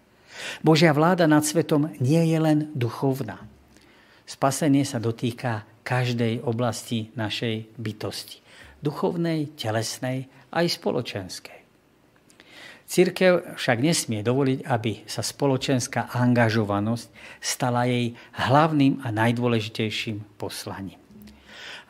Božia 0.65 0.89
vláda 0.89 1.29
nad 1.29 1.45
svetom 1.45 1.93
nie 2.01 2.33
je 2.33 2.39
len 2.41 2.59
duchovná. 2.73 3.45
Spasenie 4.25 4.81
sa 4.87 4.97
dotýka 4.97 5.69
každej 5.85 6.41
oblasti 6.41 7.13
našej 7.13 7.77
bytosti. 7.77 8.41
Duchovnej, 8.81 9.53
telesnej 9.53 10.25
aj 10.49 10.65
spoločenskej. 10.81 11.59
Církev 12.89 13.53
však 13.53 13.77
nesmie 13.85 14.25
dovoliť, 14.25 14.65
aby 14.65 15.05
sa 15.05 15.21
spoločenská 15.21 16.09
angažovanosť 16.09 17.05
stala 17.37 17.85
jej 17.85 18.17
hlavným 18.33 19.05
a 19.05 19.13
najdôležitejším 19.13 20.41
poslaním. 20.41 21.00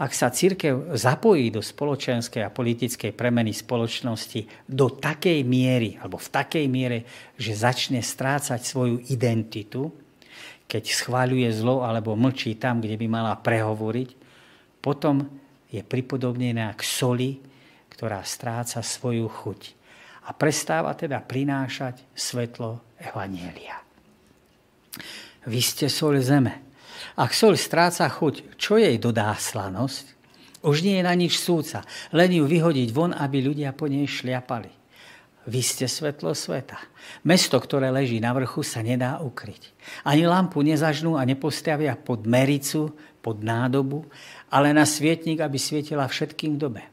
Ak 0.01 0.17
sa 0.17 0.33
církev 0.33 0.97
zapojí 0.97 1.53
do 1.53 1.61
spoločenskej 1.61 2.41
a 2.41 2.49
politickej 2.49 3.13
premeny 3.13 3.53
spoločnosti 3.53 4.65
do 4.65 4.89
takej 4.89 5.45
miery, 5.45 6.01
alebo 6.01 6.17
v 6.17 6.29
takej 6.33 6.65
miere, 6.65 7.05
že 7.37 7.53
začne 7.53 8.01
strácať 8.01 8.65
svoju 8.65 8.97
identitu, 9.13 9.93
keď 10.65 10.83
schváľuje 10.89 11.53
zlo 11.53 11.85
alebo 11.85 12.17
mlčí 12.17 12.57
tam, 12.57 12.81
kde 12.81 12.97
by 12.97 13.07
mala 13.11 13.37
prehovoriť, 13.37 14.09
potom 14.81 15.21
je 15.69 15.85
pripodobnená 15.85 16.73
k 16.73 16.81
soli, 16.81 17.37
ktorá 17.93 18.25
stráca 18.25 18.81
svoju 18.81 19.29
chuť 19.29 19.77
a 20.25 20.33
prestáva 20.33 20.97
teda 20.97 21.21
prinášať 21.21 22.01
svetlo 22.17 22.81
Evanielia. 22.97 23.77
Vy 25.45 25.61
ste 25.61 25.85
sol 25.89 26.17
zeme. 26.21 26.70
Ak 27.19 27.35
sol 27.35 27.59
stráca 27.59 28.07
chuť, 28.07 28.55
čo 28.55 28.79
jej 28.79 28.95
dodá 28.95 29.35
slanosť? 29.35 30.05
Už 30.61 30.85
nie 30.85 31.01
je 31.01 31.07
na 31.07 31.15
nič 31.17 31.41
súca, 31.41 31.81
len 32.13 32.37
ju 32.37 32.45
vyhodiť 32.45 32.89
von, 32.93 33.11
aby 33.17 33.41
ľudia 33.41 33.73
po 33.73 33.89
nej 33.89 34.05
šliapali. 34.05 34.69
Vy 35.49 35.61
ste 35.65 35.89
svetlo 35.89 36.37
sveta. 36.37 36.77
Mesto, 37.25 37.57
ktoré 37.57 37.89
leží 37.89 38.21
na 38.21 38.29
vrchu, 38.29 38.61
sa 38.61 38.85
nedá 38.85 39.17
ukryť. 39.25 39.73
Ani 40.05 40.29
lampu 40.29 40.61
nezažnú 40.61 41.17
a 41.17 41.25
nepostavia 41.25 41.97
pod 41.97 42.29
mericu, 42.29 42.93
pod 43.25 43.41
nádobu, 43.41 44.05
ale 44.53 44.69
na 44.69 44.85
svietnik, 44.85 45.41
aby 45.41 45.57
svietila 45.57 46.05
všetkým 46.05 46.57
v 46.57 46.61
dobe. 46.61 46.83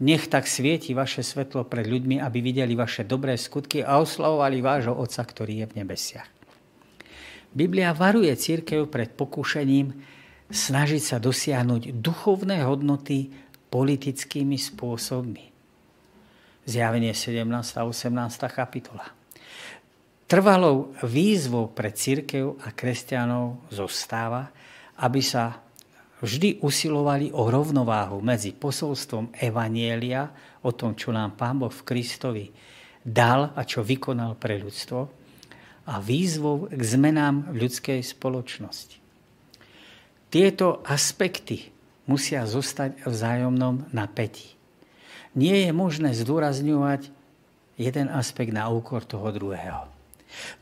Nech 0.00 0.28
tak 0.28 0.44
svieti 0.48 0.92
vaše 0.92 1.24
svetlo 1.24 1.64
pred 1.64 1.88
ľuďmi, 1.88 2.20
aby 2.20 2.38
videli 2.44 2.76
vaše 2.76 3.04
dobré 3.04 3.36
skutky 3.36 3.80
a 3.80 4.00
oslavovali 4.00 4.60
vášho 4.60 4.96
Otca, 4.96 5.24
ktorý 5.24 5.64
je 5.64 5.66
v 5.72 5.76
nebesiach. 5.80 6.39
Biblia 7.50 7.90
varuje 7.90 8.30
církev 8.38 8.86
pred 8.86 9.10
pokušením 9.10 9.90
snažiť 10.50 11.02
sa 11.02 11.16
dosiahnuť 11.18 11.98
duchovné 11.98 12.62
hodnoty 12.62 13.30
politickými 13.70 14.58
spôsobmi. 14.58 15.50
Zjavenie 16.66 17.10
17. 17.10 17.46
a 17.50 17.82
18. 17.86 18.10
kapitola. 18.50 19.06
Trvalou 20.30 20.94
výzvou 21.02 21.74
pre 21.74 21.90
církev 21.90 22.54
a 22.62 22.70
kresťanov 22.70 23.66
zostáva, 23.74 24.54
aby 25.02 25.18
sa 25.18 25.58
vždy 26.22 26.62
usilovali 26.62 27.34
o 27.34 27.50
rovnováhu 27.50 28.22
medzi 28.22 28.54
posolstvom 28.54 29.34
Evanielia, 29.34 30.30
o 30.62 30.70
tom, 30.70 30.94
čo 30.94 31.10
nám 31.10 31.34
Pán 31.34 31.58
Boh 31.58 31.72
v 31.72 31.82
Kristovi 31.82 32.46
dal 33.00 33.50
a 33.56 33.64
čo 33.64 33.80
vykonal 33.80 34.36
pre 34.36 34.60
ľudstvo, 34.60 35.19
a 35.90 35.98
výzvou 35.98 36.70
k 36.70 36.82
zmenám 36.86 37.50
ľudskej 37.50 37.98
spoločnosti. 38.06 39.02
Tieto 40.30 40.78
aspekty 40.86 41.74
musia 42.06 42.46
zostať 42.46 43.02
v 43.02 43.10
vzájomnom 43.10 43.90
napätí. 43.90 44.54
Nie 45.34 45.66
je 45.66 45.70
možné 45.74 46.14
zdôrazňovať 46.14 47.10
jeden 47.74 48.06
aspekt 48.06 48.54
na 48.54 48.70
úkor 48.70 49.02
toho 49.02 49.34
druhého. 49.34 49.90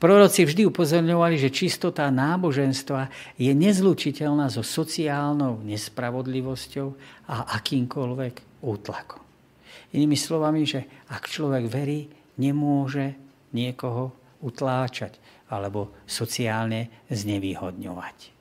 Proroci 0.01 0.49
vždy 0.49 0.65
upozorňovali, 0.65 1.37
že 1.37 1.53
čistota 1.53 2.09
náboženstva 2.09 3.13
je 3.37 3.53
nezlučiteľná 3.53 4.49
so 4.49 4.65
sociálnou 4.65 5.61
nespravodlivosťou 5.61 6.89
a 7.29 7.53
akýmkoľvek 7.61 8.65
útlakom. 8.65 9.21
Inými 9.93 10.17
slovami, 10.17 10.65
že 10.65 10.89
ak 11.13 11.29
človek 11.29 11.69
verí, 11.69 12.09
nemôže 12.41 13.13
niekoho 13.53 14.18
utláčať 14.45 15.17
alebo 15.49 15.97
sociálne 16.05 16.93
znevýhodňovať. 17.09 18.37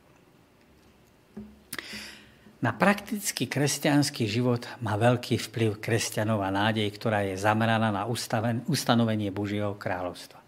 Na 2.57 2.73
praktický 2.73 3.45
kresťanský 3.45 4.25
život 4.25 4.65
má 4.81 4.97
veľký 4.97 5.38
vplyv 5.38 5.77
kresťanov 5.77 6.41
a 6.41 6.49
nádej, 6.49 6.89
ktorá 6.89 7.21
je 7.23 7.38
zameraná 7.38 7.93
na 7.93 8.03
ustanovenie 8.65 9.29
Božieho 9.29 9.77
kráľovstva. 9.77 10.41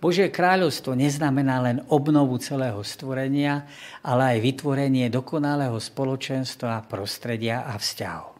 Božie 0.00 0.32
kráľovstvo 0.32 0.96
neznamená 0.96 1.60
len 1.60 1.78
obnovu 1.92 2.40
celého 2.40 2.80
stvorenia, 2.80 3.68
ale 4.00 4.32
aj 4.32 4.38
vytvorenie 4.40 5.12
dokonalého 5.12 5.76
spoločenstva, 5.76 6.88
prostredia 6.88 7.68
a 7.68 7.76
vzťahov. 7.76 8.39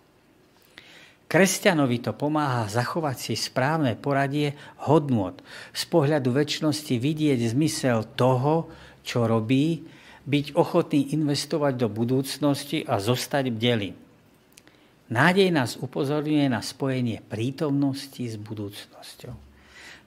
Kresťanovi 1.30 2.02
to 2.02 2.10
pomáha 2.10 2.66
zachovať 2.66 3.16
si 3.30 3.34
správne 3.38 3.94
poradie 3.94 4.58
hodnot, 4.90 5.38
z 5.70 5.82
pohľadu 5.86 6.34
väčšnosti 6.34 6.90
vidieť 6.98 7.54
zmysel 7.54 8.02
toho, 8.18 8.66
čo 9.06 9.30
robí, 9.30 9.86
byť 10.26 10.58
ochotný 10.58 11.14
investovať 11.14 11.74
do 11.78 11.86
budúcnosti 11.86 12.82
a 12.82 12.98
zostať 12.98 13.46
bdelý. 13.54 13.94
Nádej 15.10 15.54
nás 15.54 15.78
upozorňuje 15.78 16.50
na 16.50 16.66
spojenie 16.66 17.22
prítomnosti 17.22 18.26
s 18.26 18.34
budúcnosťou. 18.34 19.34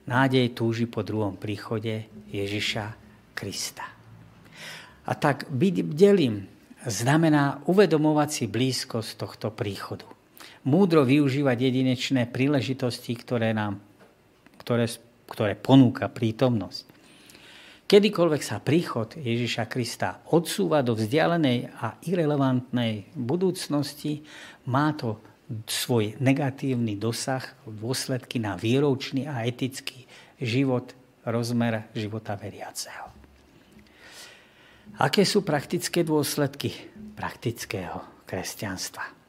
Nádej 0.04 0.52
túži 0.52 0.84
po 0.84 1.00
druhom 1.00 1.40
príchode 1.40 2.04
Ježiša 2.28 2.84
Krista. 3.32 3.88
A 5.08 5.12
tak 5.16 5.48
byť 5.48 5.76
bdelým 5.88 6.44
znamená 6.84 7.64
uvedomovať 7.64 8.28
si 8.28 8.44
blízkosť 8.44 9.10
tohto 9.16 9.48
príchodu. 9.48 10.13
Múdro 10.64 11.04
využívať 11.04 11.58
jedinečné 11.60 12.24
príležitosti, 12.32 13.12
ktoré, 13.12 13.52
nám, 13.52 13.84
ktoré, 14.64 14.88
ktoré 15.28 15.52
ponúka 15.60 16.08
prítomnosť. 16.08 16.88
Kedykoľvek 17.84 18.42
sa 18.42 18.64
príchod 18.64 19.12
Ježiša 19.12 19.68
Krista 19.68 20.24
odsúva 20.32 20.80
do 20.80 20.96
vzdialenej 20.96 21.68
a 21.68 22.00
irrelevantnej 22.08 23.12
budúcnosti, 23.12 24.24
má 24.72 24.96
to 24.96 25.20
svoj 25.68 26.16
negatívny 26.16 26.96
dosah, 26.96 27.44
dôsledky 27.68 28.40
na 28.40 28.56
výročný 28.56 29.28
a 29.28 29.44
etický 29.44 30.08
život, 30.40 30.96
rozmer 31.28 31.92
života 31.92 32.40
veriaceho. 32.40 33.12
Aké 34.96 35.28
sú 35.28 35.44
praktické 35.44 36.08
dôsledky 36.08 36.72
praktického 37.12 38.24
kresťanstva? 38.24 39.23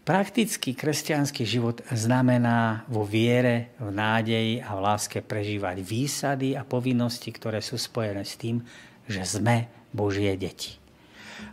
Praktický 0.00 0.74
kresťanský 0.74 1.44
život 1.44 1.84
znamená 1.92 2.88
vo 2.88 3.04
viere, 3.04 3.76
v 3.78 3.92
nádeji 3.92 4.64
a 4.64 4.74
v 4.74 4.80
láske 4.80 5.20
prežívať 5.20 5.84
výsady 5.84 6.48
a 6.56 6.64
povinnosti, 6.64 7.30
ktoré 7.30 7.60
sú 7.60 7.76
spojené 7.76 8.24
s 8.24 8.34
tým, 8.40 8.64
že 9.06 9.22
sme 9.22 9.68
Božie 9.92 10.34
deti 10.40 10.80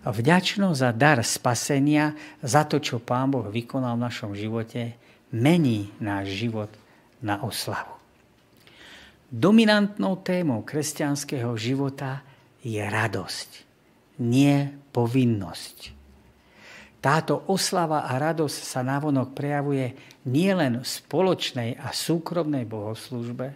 vďačnosť 0.05 0.77
za 0.77 0.91
dar 0.91 1.19
spasenia, 1.23 2.15
za 2.43 2.67
to, 2.67 2.79
čo 2.79 3.03
Pán 3.03 3.31
Boh 3.31 3.47
vykonal 3.47 3.95
v 3.95 4.05
našom 4.07 4.31
živote, 4.35 4.95
mení 5.31 5.91
náš 5.99 6.31
život 6.35 6.71
na 7.23 7.41
oslavu. 7.43 7.95
Dominantnou 9.27 10.23
témou 10.23 10.63
kresťanského 10.63 11.51
života 11.59 12.23
je 12.63 12.79
radosť, 12.79 13.49
nie 14.23 14.71
povinnosť. 14.95 15.96
Táto 17.07 17.39
oslava 17.47 18.03
a 18.03 18.19
radosť 18.19 18.67
sa 18.67 18.83
navonok 18.83 19.31
prejavuje 19.31 19.95
nielen 20.27 20.83
v 20.83 20.87
spoločnej 20.91 21.79
a 21.79 21.95
súkromnej 21.95 22.67
bohoslužbe, 22.67 23.55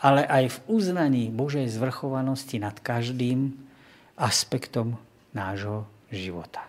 ale 0.00 0.24
aj 0.24 0.56
v 0.56 0.58
uznaní 0.72 1.28
Božej 1.28 1.68
zvrchovanosti 1.68 2.56
nad 2.56 2.80
každým 2.80 3.52
aspektom 4.16 4.96
nášho 5.36 5.84
života. 6.08 6.64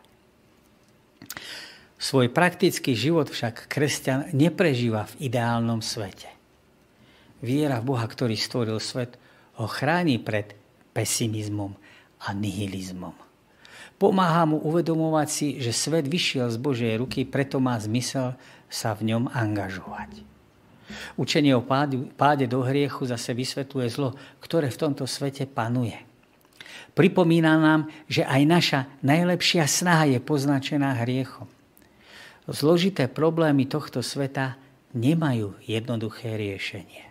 Svoj 1.95 2.27
praktický 2.35 2.99
život 2.99 3.31
však 3.31 3.71
kresťan 3.71 4.35
neprežíva 4.35 5.07
v 5.15 5.31
ideálnom 5.31 5.79
svete. 5.79 6.27
Viera 7.39 7.79
v 7.79 7.95
Boha, 7.95 8.03
ktorý 8.03 8.35
stvoril 8.35 8.83
svet, 8.83 9.15
ho 9.55 9.71
chráni 9.71 10.19
pred 10.19 10.51
pesimizmom 10.91 11.79
a 12.27 12.35
nihilizmom. 12.35 13.28
Pomáha 13.99 14.47
mu 14.47 14.57
uvedomovať 14.63 15.27
si, 15.27 15.47
že 15.59 15.75
svet 15.75 16.07
vyšiel 16.07 16.47
z 16.51 16.57
Božej 16.57 16.93
ruky, 17.03 17.27
preto 17.27 17.59
má 17.59 17.75
zmysel 17.75 18.35
sa 18.71 18.95
v 18.95 19.11
ňom 19.11 19.27
angažovať. 19.33 20.23
Učenie 21.19 21.53
o 21.53 21.61
páde 21.61 22.45
do 22.49 22.65
hriechu 22.65 23.05
zase 23.05 23.35
vysvetľuje 23.37 23.87
zlo, 23.91 24.17
ktoré 24.41 24.73
v 24.73 24.79
tomto 24.79 25.05
svete 25.05 25.45
panuje. 25.45 25.97
Pripomína 26.97 27.59
nám, 27.61 27.81
že 28.09 28.25
aj 28.25 28.41
naša 28.49 28.79
najlepšia 29.05 29.69
snaha 29.69 30.09
je 30.09 30.19
poznačená 30.19 30.97
hriechom. 31.05 31.45
Zložité 32.49 33.05
problémy 33.05 33.69
tohto 33.69 34.01
sveta 34.01 34.57
nemajú 34.97 35.53
jednoduché 35.69 36.33
riešenie. 36.33 37.08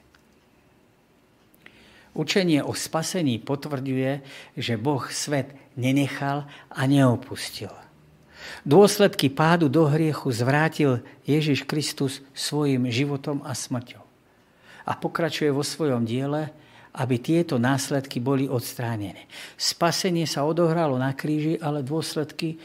Učenie 2.18 2.66
o 2.66 2.74
spasení 2.74 3.38
potvrduje, 3.38 4.26
že 4.58 4.74
Boh 4.74 5.06
svet 5.06 5.54
nenechal 5.78 6.50
a 6.66 6.82
neopustil. 6.90 7.70
Dôsledky 8.66 9.30
pádu 9.30 9.70
do 9.70 9.86
hriechu 9.86 10.34
zvrátil 10.34 11.06
Ježiš 11.22 11.62
Kristus 11.62 12.18
svojim 12.34 12.90
životom 12.90 13.38
a 13.46 13.54
smrťou. 13.54 14.02
a 14.88 14.96
pokračuje 14.96 15.52
vo 15.52 15.60
svojom 15.60 16.08
diele, 16.08 16.48
aby 16.96 17.20
tieto 17.20 17.60
následky 17.60 18.24
boli 18.24 18.48
odstránené. 18.48 19.28
Spasenie 19.60 20.24
sa 20.24 20.48
odohralo 20.48 20.96
na 20.96 21.12
kríži, 21.12 21.60
ale 21.60 21.84
dôsledky 21.84 22.56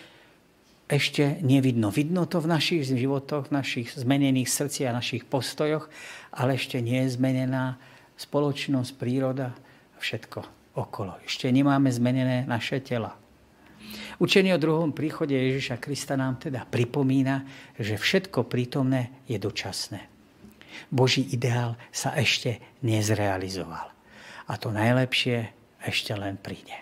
ešte 0.87 1.43
nevidno. 1.43 1.91
Vidno 1.91 2.23
to 2.23 2.39
v 2.39 2.47
našich 2.47 2.87
životoch, 2.87 3.51
v 3.51 3.55
našich 3.59 3.91
zmenených 3.91 4.47
srdciach 4.47 4.95
našich 4.95 5.27
postojoch, 5.27 5.91
ale 6.31 6.55
ešte 6.55 6.79
nie 6.79 7.03
je 7.03 7.19
zmenená 7.19 7.75
spoločnosť, 8.17 8.91
príroda 8.97 9.53
všetko 9.99 10.39
okolo. 10.77 11.19
Ešte 11.25 11.49
nemáme 11.49 11.89
zmenené 11.93 12.45
naše 12.49 12.81
tela. 12.81 13.13
Učenie 14.17 14.55
o 14.55 14.61
druhom 14.61 14.95
príchode 14.95 15.35
Ježiša 15.35 15.77
Krista 15.77 16.17
nám 16.17 16.39
teda 16.39 16.65
pripomína, 16.65 17.45
že 17.77 17.99
všetko 17.99 18.47
prítomné 18.47 19.25
je 19.29 19.37
dočasné. 19.37 20.01
Boží 20.89 21.29
ideál 21.29 21.77
sa 21.93 22.17
ešte 22.17 22.57
nezrealizoval 22.81 23.93
a 24.49 24.53
to 24.57 24.73
najlepšie 24.73 25.51
ešte 25.83 26.13
len 26.17 26.39
príde. 26.39 26.73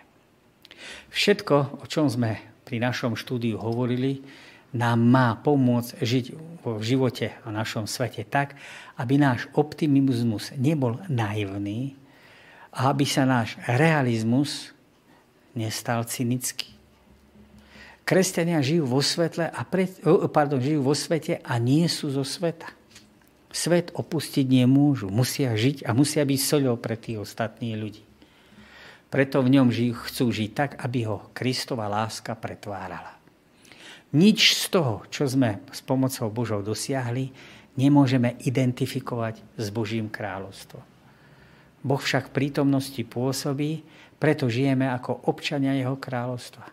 Všetko, 1.12 1.84
o 1.84 1.86
čom 1.86 2.08
sme 2.08 2.64
pri 2.64 2.80
našom 2.80 3.20
štúdiu 3.20 3.60
hovorili, 3.60 4.24
nám 4.72 5.00
má 5.04 5.36
pomôcť 5.36 6.00
žiť 6.00 6.26
v 6.62 6.84
živote 6.86 7.34
a 7.44 7.48
našom 7.52 7.90
svete 7.90 8.24
tak, 8.24 8.56
aby 8.96 9.18
náš 9.18 9.50
optimizmus 9.58 10.54
nebol 10.56 11.02
naivný 11.10 11.98
a 12.72 12.94
aby 12.94 13.04
sa 13.04 13.28
náš 13.28 13.60
realizmus 13.68 14.72
nestal 15.58 16.08
cynický. 16.08 16.72
Kresťania 18.08 18.60
žijú 18.64 18.88
vo, 18.88 19.00
svetle 19.00 19.48
a 19.48 19.62
pre, 19.64 19.88
pardon, 20.32 20.60
žijú 20.60 20.84
vo 20.84 20.96
svete 20.96 21.40
a 21.44 21.54
nie 21.60 21.88
sú 21.88 22.12
zo 22.12 22.24
sveta. 22.28 22.68
Svet 23.52 23.92
opustiť 23.92 24.48
nemôžu, 24.48 25.12
musia 25.12 25.52
žiť 25.56 25.84
a 25.84 25.92
musia 25.92 26.24
byť 26.24 26.40
soľou 26.40 26.80
pre 26.80 26.96
tých 26.96 27.20
ostatných 27.20 27.76
ľudí. 27.76 28.04
Preto 29.12 29.44
v 29.44 29.60
ňom 29.60 29.68
žijú, 29.76 29.96
chcú 30.08 30.26
žiť 30.32 30.52
tak, 30.56 30.72
aby 30.80 31.04
ho 31.04 31.28
Kristova 31.36 31.92
láska 31.92 32.32
pretvárala. 32.40 33.21
Nič 34.12 34.60
z 34.60 34.76
toho, 34.76 35.08
čo 35.08 35.24
sme 35.24 35.64
s 35.72 35.80
pomocou 35.80 36.28
Božou 36.28 36.60
dosiahli, 36.60 37.32
nemôžeme 37.80 38.36
identifikovať 38.44 39.40
s 39.56 39.72
Božím 39.72 40.12
kráľovstvom. 40.12 40.84
Boh 41.82 42.02
však 42.02 42.30
v 42.30 42.36
prítomnosti 42.36 43.02
pôsobí, 43.08 43.82
preto 44.22 44.52
žijeme 44.52 44.86
ako 44.92 45.26
občania 45.32 45.74
Jeho 45.74 45.98
kráľovstva. 45.98 46.68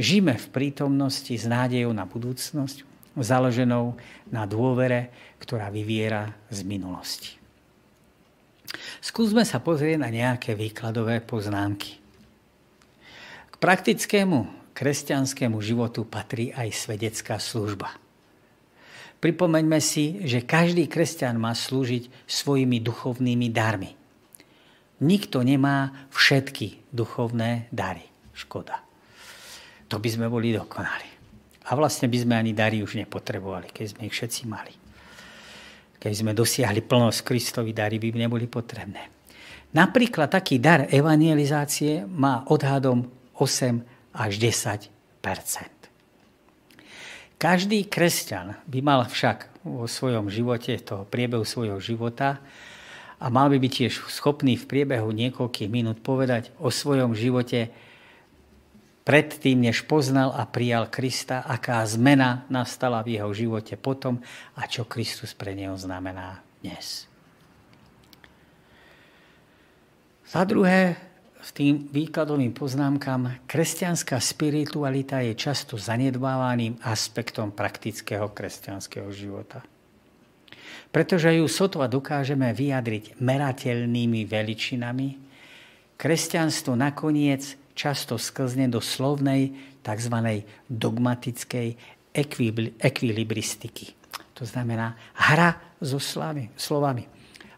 Žijeme 0.00 0.34
v 0.34 0.48
prítomnosti 0.48 1.30
s 1.30 1.44
nádejou 1.44 1.92
na 1.92 2.08
budúcnosť, 2.08 2.88
založenou 3.20 4.00
na 4.32 4.48
dôvere, 4.48 5.12
ktorá 5.38 5.68
vyviera 5.68 6.32
z 6.48 6.64
minulosti. 6.64 7.36
Skúsme 9.04 9.44
sa 9.44 9.60
pozrieť 9.60 9.98
na 10.00 10.08
nejaké 10.08 10.56
výkladové 10.56 11.20
poznámky. 11.20 12.00
K 13.50 13.54
praktickému 13.60 14.59
kresťanskému 14.80 15.60
životu 15.60 16.08
patrí 16.08 16.56
aj 16.56 16.72
svedecká 16.72 17.36
služba. 17.36 17.92
Pripomeňme 19.20 19.76
si, 19.76 20.24
že 20.24 20.48
každý 20.48 20.88
kresťan 20.88 21.36
má 21.36 21.52
slúžiť 21.52 22.24
svojimi 22.24 22.80
duchovnými 22.80 23.52
darmi. 23.52 23.92
Nikto 25.04 25.44
nemá 25.44 26.08
všetky 26.08 26.88
duchovné 26.88 27.68
dary. 27.68 28.08
Škoda. 28.32 28.80
To 29.92 30.00
by 30.00 30.08
sme 30.08 30.32
boli 30.32 30.56
dokonali. 30.56 31.08
A 31.68 31.76
vlastne 31.76 32.08
by 32.08 32.16
sme 32.16 32.40
ani 32.40 32.56
dary 32.56 32.80
už 32.80 32.96
nepotrebovali, 32.96 33.68
keď 33.76 33.84
sme 33.92 34.08
ich 34.08 34.16
všetci 34.16 34.48
mali. 34.48 34.72
Keď 36.00 36.12
sme 36.16 36.32
dosiahli 36.32 36.80
plnosť 36.80 37.20
Kristovi, 37.20 37.76
dary 37.76 38.00
by 38.00 38.16
neboli 38.16 38.48
potrebné. 38.48 39.12
Napríklad 39.76 40.32
taký 40.32 40.56
dar 40.56 40.88
evangelizácie 40.88 42.08
má 42.08 42.48
odhadom 42.48 43.04
8 43.36 43.99
až 44.14 44.40
10% 44.40 44.90
Každý 47.40 47.88
kresťan 47.88 48.60
by 48.68 48.78
mal 48.84 49.00
však 49.08 49.64
vo 49.64 49.88
svojom 49.88 50.28
živote, 50.28 50.76
toho 50.80 51.08
priebehu 51.08 51.44
svojho 51.48 51.80
života, 51.80 52.36
a 53.20 53.28
mal 53.28 53.52
by 53.52 53.60
byť 53.60 53.72
tiež 53.72 53.94
schopný 54.08 54.56
v 54.56 54.64
priebehu 54.64 55.12
niekoľkých 55.12 55.68
minút 55.68 56.00
povedať 56.00 56.52
o 56.56 56.72
svojom 56.72 57.12
živote 57.12 57.68
predtým, 59.04 59.60
než 59.60 59.84
poznal 59.84 60.32
a 60.32 60.48
prijal 60.48 60.88
Krista, 60.88 61.44
aká 61.44 61.84
zmena 61.84 62.48
nastala 62.48 63.04
v 63.04 63.20
jeho 63.20 63.28
živote 63.32 63.76
potom 63.76 64.24
a 64.56 64.64
čo 64.64 64.88
Kristus 64.88 65.36
pre 65.36 65.52
neho 65.52 65.76
znamená 65.76 66.40
dnes. 66.64 67.04
Za 70.24 70.46
druhé, 70.46 70.96
v 71.40 71.50
tým 71.56 71.74
výkladovým 71.88 72.52
poznámkam, 72.52 73.48
kresťanská 73.48 74.20
spiritualita 74.20 75.24
je 75.24 75.32
často 75.32 75.80
zanedbávaným 75.80 76.84
aspektom 76.84 77.48
praktického 77.48 78.28
kresťanského 78.28 79.08
života. 79.08 79.64
Pretože 80.92 81.32
ju 81.32 81.46
sotva 81.48 81.88
dokážeme 81.88 82.52
vyjadriť 82.52 83.16
merateľnými 83.22 84.26
veličinami, 84.28 85.08
kresťanstvo 85.96 86.76
nakoniec 86.76 87.56
často 87.72 88.20
sklzne 88.20 88.68
do 88.68 88.84
slovnej 88.84 89.54
tzv. 89.80 90.44
dogmatickej 90.68 91.68
ekvilibristiky. 92.80 93.86
To 94.36 94.44
znamená 94.44 94.96
hra 95.16 95.56
so 95.80 95.96
slovami, 95.96 96.52
slovami. 96.56 97.04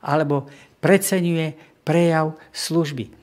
Alebo 0.03 0.47
preceňuje 0.83 1.79
prejav 1.83 2.39
služby. 2.55 3.22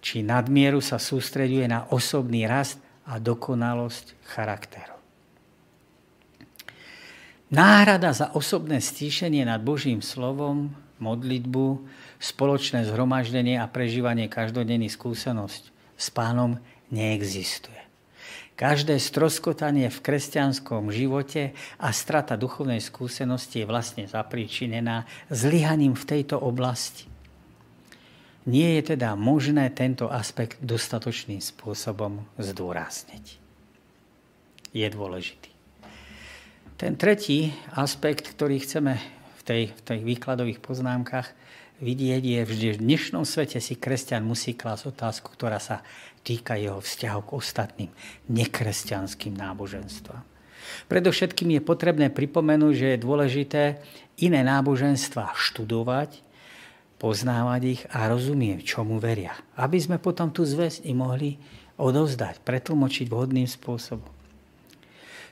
Či 0.00 0.24
nadmieru 0.24 0.80
sa 0.80 0.96
sústreďuje 0.96 1.68
na 1.68 1.84
osobný 1.92 2.48
rast 2.48 2.80
a 3.04 3.20
dokonalosť 3.20 4.16
charakteru. 4.24 4.96
Náhrada 7.50 8.14
za 8.14 8.30
osobné 8.32 8.78
stíšenie 8.78 9.42
nad 9.42 9.58
Božím 9.60 10.00
slovom, 10.00 10.70
modlitbu, 11.02 11.82
spoločné 12.22 12.86
zhromaždenie 12.86 13.58
a 13.58 13.66
prežívanie 13.66 14.30
každodenných 14.30 14.94
skúsenosť 14.94 15.62
s 15.98 16.06
pánom 16.14 16.62
neexistuje. 16.94 17.80
Každé 18.54 19.02
stroskotanie 19.02 19.90
v 19.90 19.98
kresťanskom 19.98 20.94
živote 20.94 21.58
a 21.80 21.90
strata 21.90 22.38
duchovnej 22.38 22.78
skúsenosti 22.78 23.64
je 23.64 23.66
vlastne 23.66 24.04
zapríčinená 24.06 25.10
zlyhaním 25.32 25.98
v 25.98 26.04
tejto 26.06 26.38
oblasti. 26.38 27.09
Nie 28.48 28.80
je 28.80 28.96
teda 28.96 29.12
možné 29.20 29.68
tento 29.68 30.08
aspekt 30.08 30.64
dostatočným 30.64 31.44
spôsobom 31.44 32.24
zdôrazniť. 32.40 33.36
Je 34.72 34.86
dôležitý. 34.88 35.52
Ten 36.80 36.96
tretí 36.96 37.52
aspekt, 37.76 38.32
ktorý 38.32 38.64
chceme 38.64 38.96
v, 39.36 39.42
tej, 39.44 39.62
v 39.76 39.80
tých 39.84 40.02
výkladových 40.06 40.64
poznámkach 40.64 41.28
vidieť 41.84 42.22
je, 42.24 42.40
že 42.48 42.76
v 42.76 42.82
dnešnom 42.84 43.28
svete 43.28 43.60
si 43.60 43.76
kresťan 43.76 44.24
musí 44.24 44.56
klásť 44.56 44.88
otázku, 44.88 45.28
ktorá 45.32 45.60
sa 45.60 45.84
týka 46.24 46.56
jeho 46.56 46.80
vzťahov 46.80 47.28
k 47.28 47.34
ostatným 47.36 47.90
nekresťanským 48.32 49.36
náboženstvám. 49.36 50.24
Predovšetkým 50.88 51.56
je 51.56 51.60
potrebné 51.60 52.08
pripomenúť, 52.12 52.72
že 52.72 52.86
je 52.94 53.04
dôležité 53.04 53.62
iné 54.20 54.40
náboženstva 54.44 55.36
študovať, 55.36 56.29
poznávať 57.00 57.62
ich 57.64 57.82
a 57.88 58.12
rozumieť, 58.12 58.60
čomu 58.60 59.00
veria. 59.00 59.32
Aby 59.56 59.80
sme 59.80 59.96
potom 59.96 60.28
tú 60.28 60.44
zväzť 60.44 60.84
i 60.84 60.92
mohli 60.92 61.40
odovzdať, 61.80 62.44
pretlmočiť 62.44 63.08
vhodným 63.08 63.48
spôsobom. 63.48 64.12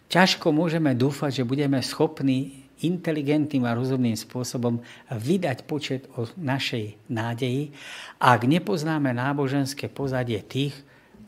Ťažko 0.08 0.48
môžeme 0.56 0.96
dúfať, 0.96 1.44
že 1.44 1.48
budeme 1.48 1.84
schopní 1.84 2.64
inteligentným 2.80 3.68
a 3.68 3.76
rozumným 3.76 4.16
spôsobom 4.16 4.80
vydať 5.12 5.68
počet 5.68 6.08
o 6.16 6.24
našej 6.40 6.96
nádeji, 7.12 7.76
ak 8.16 8.48
nepoznáme 8.48 9.12
náboženské 9.12 9.92
pozadie 9.92 10.40
tých, 10.40 10.72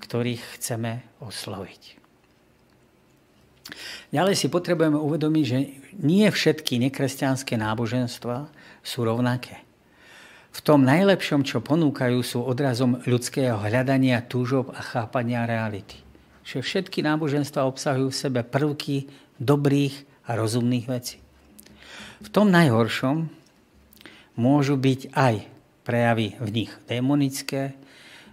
ktorých 0.00 0.40
chceme 0.56 1.04
osloviť. 1.20 2.00
Ďalej 4.10 4.34
si 4.34 4.46
potrebujeme 4.48 4.96
uvedomiť, 4.96 5.44
že 5.44 5.58
nie 6.00 6.26
všetky 6.26 6.80
nekresťanské 6.88 7.60
náboženstva 7.60 8.48
sú 8.80 9.04
rovnaké. 9.04 9.69
V 10.50 10.60
tom 10.66 10.82
najlepšom, 10.82 11.46
čo 11.46 11.62
ponúkajú, 11.62 12.18
sú 12.26 12.42
odrazom 12.42 12.98
ľudského 13.06 13.54
hľadania, 13.54 14.26
túžob 14.26 14.74
a 14.74 14.82
chápania 14.82 15.46
reality. 15.46 16.02
Že 16.42 16.66
všetky 16.66 17.06
náboženstva 17.06 17.70
obsahujú 17.70 18.10
v 18.10 18.20
sebe 18.20 18.40
prvky 18.42 19.06
dobrých 19.38 19.94
a 20.26 20.34
rozumných 20.34 20.86
vecí. 20.90 21.22
V 22.20 22.28
tom 22.28 22.50
najhoršom 22.50 23.30
môžu 24.34 24.74
byť 24.74 25.14
aj 25.14 25.34
prejavy 25.86 26.34
v 26.42 26.48
nich 26.50 26.72
démonické, 26.90 27.78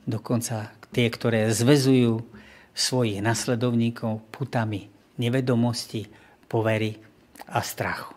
dokonca 0.09 0.73
tie, 0.89 1.07
ktoré 1.07 1.53
zvezujú 1.53 2.25
svojich 2.73 3.21
nasledovníkov 3.21 4.25
putami 4.33 4.89
nevedomosti, 5.21 6.09
povery 6.49 6.97
a 7.45 7.61
strachu. 7.61 8.16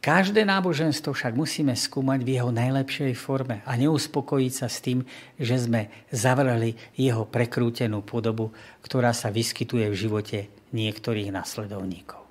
Každé 0.00 0.48
náboženstvo 0.48 1.12
však 1.12 1.36
musíme 1.36 1.76
skúmať 1.76 2.24
v 2.24 2.40
jeho 2.40 2.48
najlepšej 2.48 3.12
forme 3.20 3.60
a 3.68 3.76
neuspokojiť 3.76 4.52
sa 4.56 4.64
s 4.64 4.80
tým, 4.80 5.04
že 5.36 5.60
sme 5.60 5.92
zavrali 6.08 6.72
jeho 6.96 7.28
prekrútenú 7.28 8.00
podobu, 8.00 8.48
ktorá 8.80 9.12
sa 9.12 9.28
vyskytuje 9.28 9.92
v 9.92 10.00
živote 10.00 10.38
niektorých 10.72 11.28
nasledovníkov. 11.28 12.24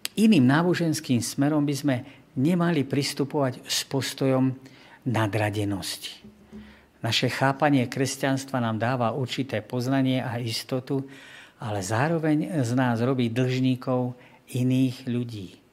K 0.00 0.06
iným 0.24 0.48
náboženským 0.48 1.20
smerom 1.20 1.68
by 1.68 1.74
sme 1.76 1.96
nemali 2.32 2.88
pristupovať 2.88 3.60
s 3.68 3.84
postojom 3.84 4.56
nadradenosti. 5.04 6.24
Naše 7.04 7.28
chápanie 7.28 7.84
kresťanstva 7.92 8.64
nám 8.64 8.80
dáva 8.80 9.12
určité 9.12 9.60
poznanie 9.60 10.24
a 10.24 10.40
istotu, 10.40 11.04
ale 11.60 11.84
zároveň 11.84 12.64
z 12.64 12.72
nás 12.72 13.04
robí 13.04 13.28
dlžníkov 13.28 14.16
iných 14.56 15.04
ľudí. 15.04 15.63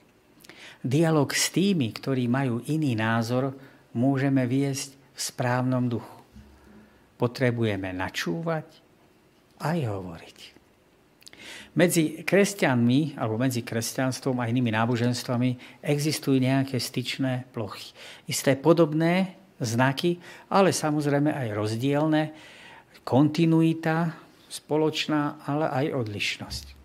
Dialóg 0.80 1.36
s 1.36 1.51
tými, 1.51 1.91
ktorí 1.91 2.32
majú 2.32 2.63
iný 2.72 2.95
názor, 2.95 3.51
môžeme 3.91 4.47
viesť 4.47 4.95
v 4.95 5.19
správnom 5.19 5.91
duchu. 5.91 6.17
Potrebujeme 7.19 7.91
načúvať 7.91 8.65
aj 9.61 9.78
hovoriť. 9.86 10.38
Medzi 11.72 12.28
kresťanmi, 12.28 13.15
alebo 13.15 13.39
medzi 13.39 13.63
kresťanstvom 13.63 14.43
a 14.43 14.49
inými 14.49 14.76
náboženstvami 14.76 15.80
existujú 15.80 16.36
nejaké 16.36 16.76
styčné 16.76 17.47
plochy. 17.55 17.95
Isté 18.28 18.59
podobné 18.59 19.39
znaky, 19.61 20.19
ale 20.51 20.76
samozrejme 20.76 21.32
aj 21.32 21.47
rozdielne, 21.55 22.24
kontinuita 23.07 24.17
spoločná, 24.51 25.39
ale 25.47 25.72
aj 25.72 25.86
odlišnosť. 25.95 26.80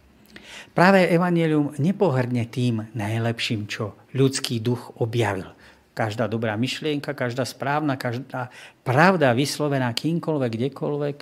Práve 0.73 1.09
Evangelium 1.09 1.75
nepohrdne 1.81 2.47
tým 2.47 2.87
najlepším, 2.95 3.67
čo 3.67 3.97
ľudský 4.15 4.63
duch 4.63 4.95
objavil. 5.01 5.51
Každá 5.97 6.29
dobrá 6.29 6.55
myšlienka, 6.61 7.17
každá 7.17 7.49
správna, 7.49 7.97
každá 7.97 8.53
pravda 8.85 9.33
vyslovená 9.33 9.89
kýmkoľvek, 9.97 10.51
kdekoľvek 10.53 11.17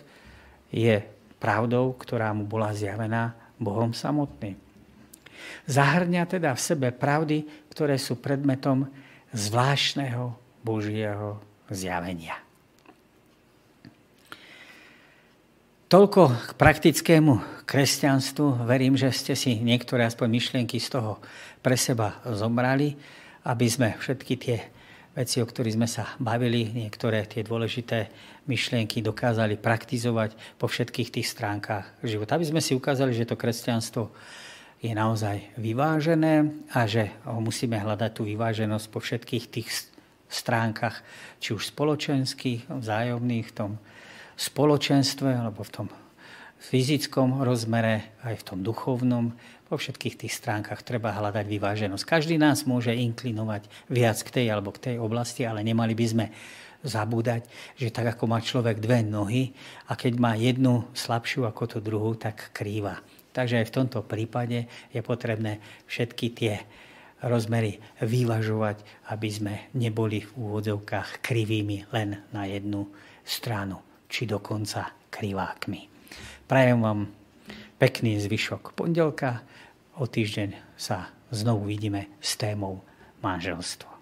je 0.74 0.98
pravdou, 1.38 1.94
ktorá 1.94 2.34
mu 2.34 2.42
bola 2.44 2.74
zjavená 2.74 3.38
Bohom 3.56 3.94
samotným. 3.94 4.58
Zahrňa 5.70 6.26
teda 6.26 6.52
v 6.52 6.60
sebe 6.60 6.88
pravdy, 6.90 7.70
ktoré 7.70 7.96
sú 7.96 8.18
predmetom 8.18 8.90
zvláštneho 9.30 10.34
Božieho 10.66 11.38
zjavenia. 11.70 12.43
Toľko 15.94 16.50
k 16.50 16.52
praktickému 16.58 17.62
kresťanstvu. 17.70 18.66
Verím, 18.66 18.98
že 18.98 19.14
ste 19.14 19.38
si 19.38 19.62
niektoré 19.62 20.02
aspoň 20.02 20.26
myšlienky 20.26 20.82
z 20.82 20.98
toho 20.98 21.22
pre 21.62 21.78
seba 21.78 22.18
zobrali, 22.26 22.98
aby 23.46 23.66
sme 23.70 23.94
všetky 24.02 24.34
tie 24.34 24.58
veci, 25.14 25.38
o 25.38 25.46
ktorých 25.46 25.78
sme 25.78 25.86
sa 25.86 26.10
bavili, 26.18 26.66
niektoré 26.74 27.30
tie 27.30 27.46
dôležité 27.46 28.10
myšlienky 28.50 29.06
dokázali 29.06 29.54
praktizovať 29.54 30.34
po 30.58 30.66
všetkých 30.66 31.14
tých 31.14 31.30
stránkach 31.30 31.86
života. 32.02 32.42
Aby 32.42 32.50
sme 32.50 32.58
si 32.58 32.74
ukázali, 32.74 33.14
že 33.14 33.30
to 33.30 33.38
kresťanstvo 33.38 34.10
je 34.82 34.90
naozaj 34.90 35.46
vyvážené 35.62 36.58
a 36.74 36.90
že 36.90 37.14
ho 37.22 37.38
musíme 37.38 37.78
hľadať 37.78 38.18
tú 38.18 38.26
vyváženosť 38.26 38.86
po 38.90 38.98
všetkých 38.98 39.46
tých 39.46 39.70
stránkach, 40.26 41.06
či 41.38 41.54
už 41.54 41.70
spoločenských, 41.70 42.66
vzájomných, 42.66 43.54
tom 43.54 43.78
spoločenstve 44.34 45.30
alebo 45.30 45.62
v 45.62 45.70
tom 45.70 45.88
fyzickom 46.64 47.44
rozmere, 47.44 48.16
aj 48.24 48.40
v 48.40 48.46
tom 48.46 48.58
duchovnom, 48.64 49.36
po 49.68 49.76
všetkých 49.76 50.24
tých 50.24 50.32
stránkach 50.36 50.84
treba 50.84 51.12
hľadať 51.12 51.44
vyváženosť. 51.48 52.04
Každý 52.04 52.36
nás 52.40 52.68
môže 52.68 52.92
inklinovať 52.92 53.68
viac 53.88 54.16
k 54.20 54.32
tej 54.40 54.46
alebo 54.52 54.72
k 54.72 54.92
tej 54.92 54.96
oblasti, 55.00 55.44
ale 55.44 55.64
nemali 55.64 55.92
by 55.96 56.06
sme 56.08 56.26
zabúdať, 56.84 57.48
že 57.80 57.88
tak 57.88 58.16
ako 58.16 58.28
má 58.28 58.44
človek 58.44 58.76
dve 58.76 59.00
nohy 59.00 59.56
a 59.88 59.96
keď 59.96 60.12
má 60.20 60.36
jednu 60.36 60.84
slabšiu 60.92 61.48
ako 61.48 61.64
tú 61.64 61.78
druhú, 61.80 62.12
tak 62.16 62.52
krýva. 62.52 63.00
Takže 63.32 63.64
aj 63.64 63.66
v 63.72 63.76
tomto 63.82 64.00
prípade 64.04 64.68
je 64.92 65.00
potrebné 65.00 65.64
všetky 65.88 66.26
tie 66.36 66.54
rozmery 67.24 67.80
vyvažovať, 68.04 68.84
aby 69.10 69.28
sme 69.32 69.54
neboli 69.72 70.20
v 70.22 70.30
úvodzovkách 70.36 71.24
krivými 71.24 71.88
len 71.88 72.20
na 72.36 72.44
jednu 72.44 72.84
stranu 73.24 73.93
či 74.14 74.30
dokonca 74.30 74.94
krivákmi. 75.10 75.90
Prajem 76.46 76.78
vám 76.78 77.10
pekný 77.82 78.22
zvyšok 78.22 78.78
pondelka. 78.78 79.42
O 79.98 80.06
týždeň 80.06 80.78
sa 80.78 81.10
znovu 81.34 81.66
vidíme 81.66 82.14
s 82.22 82.38
témou 82.38 82.78
manželstvo. 83.18 83.93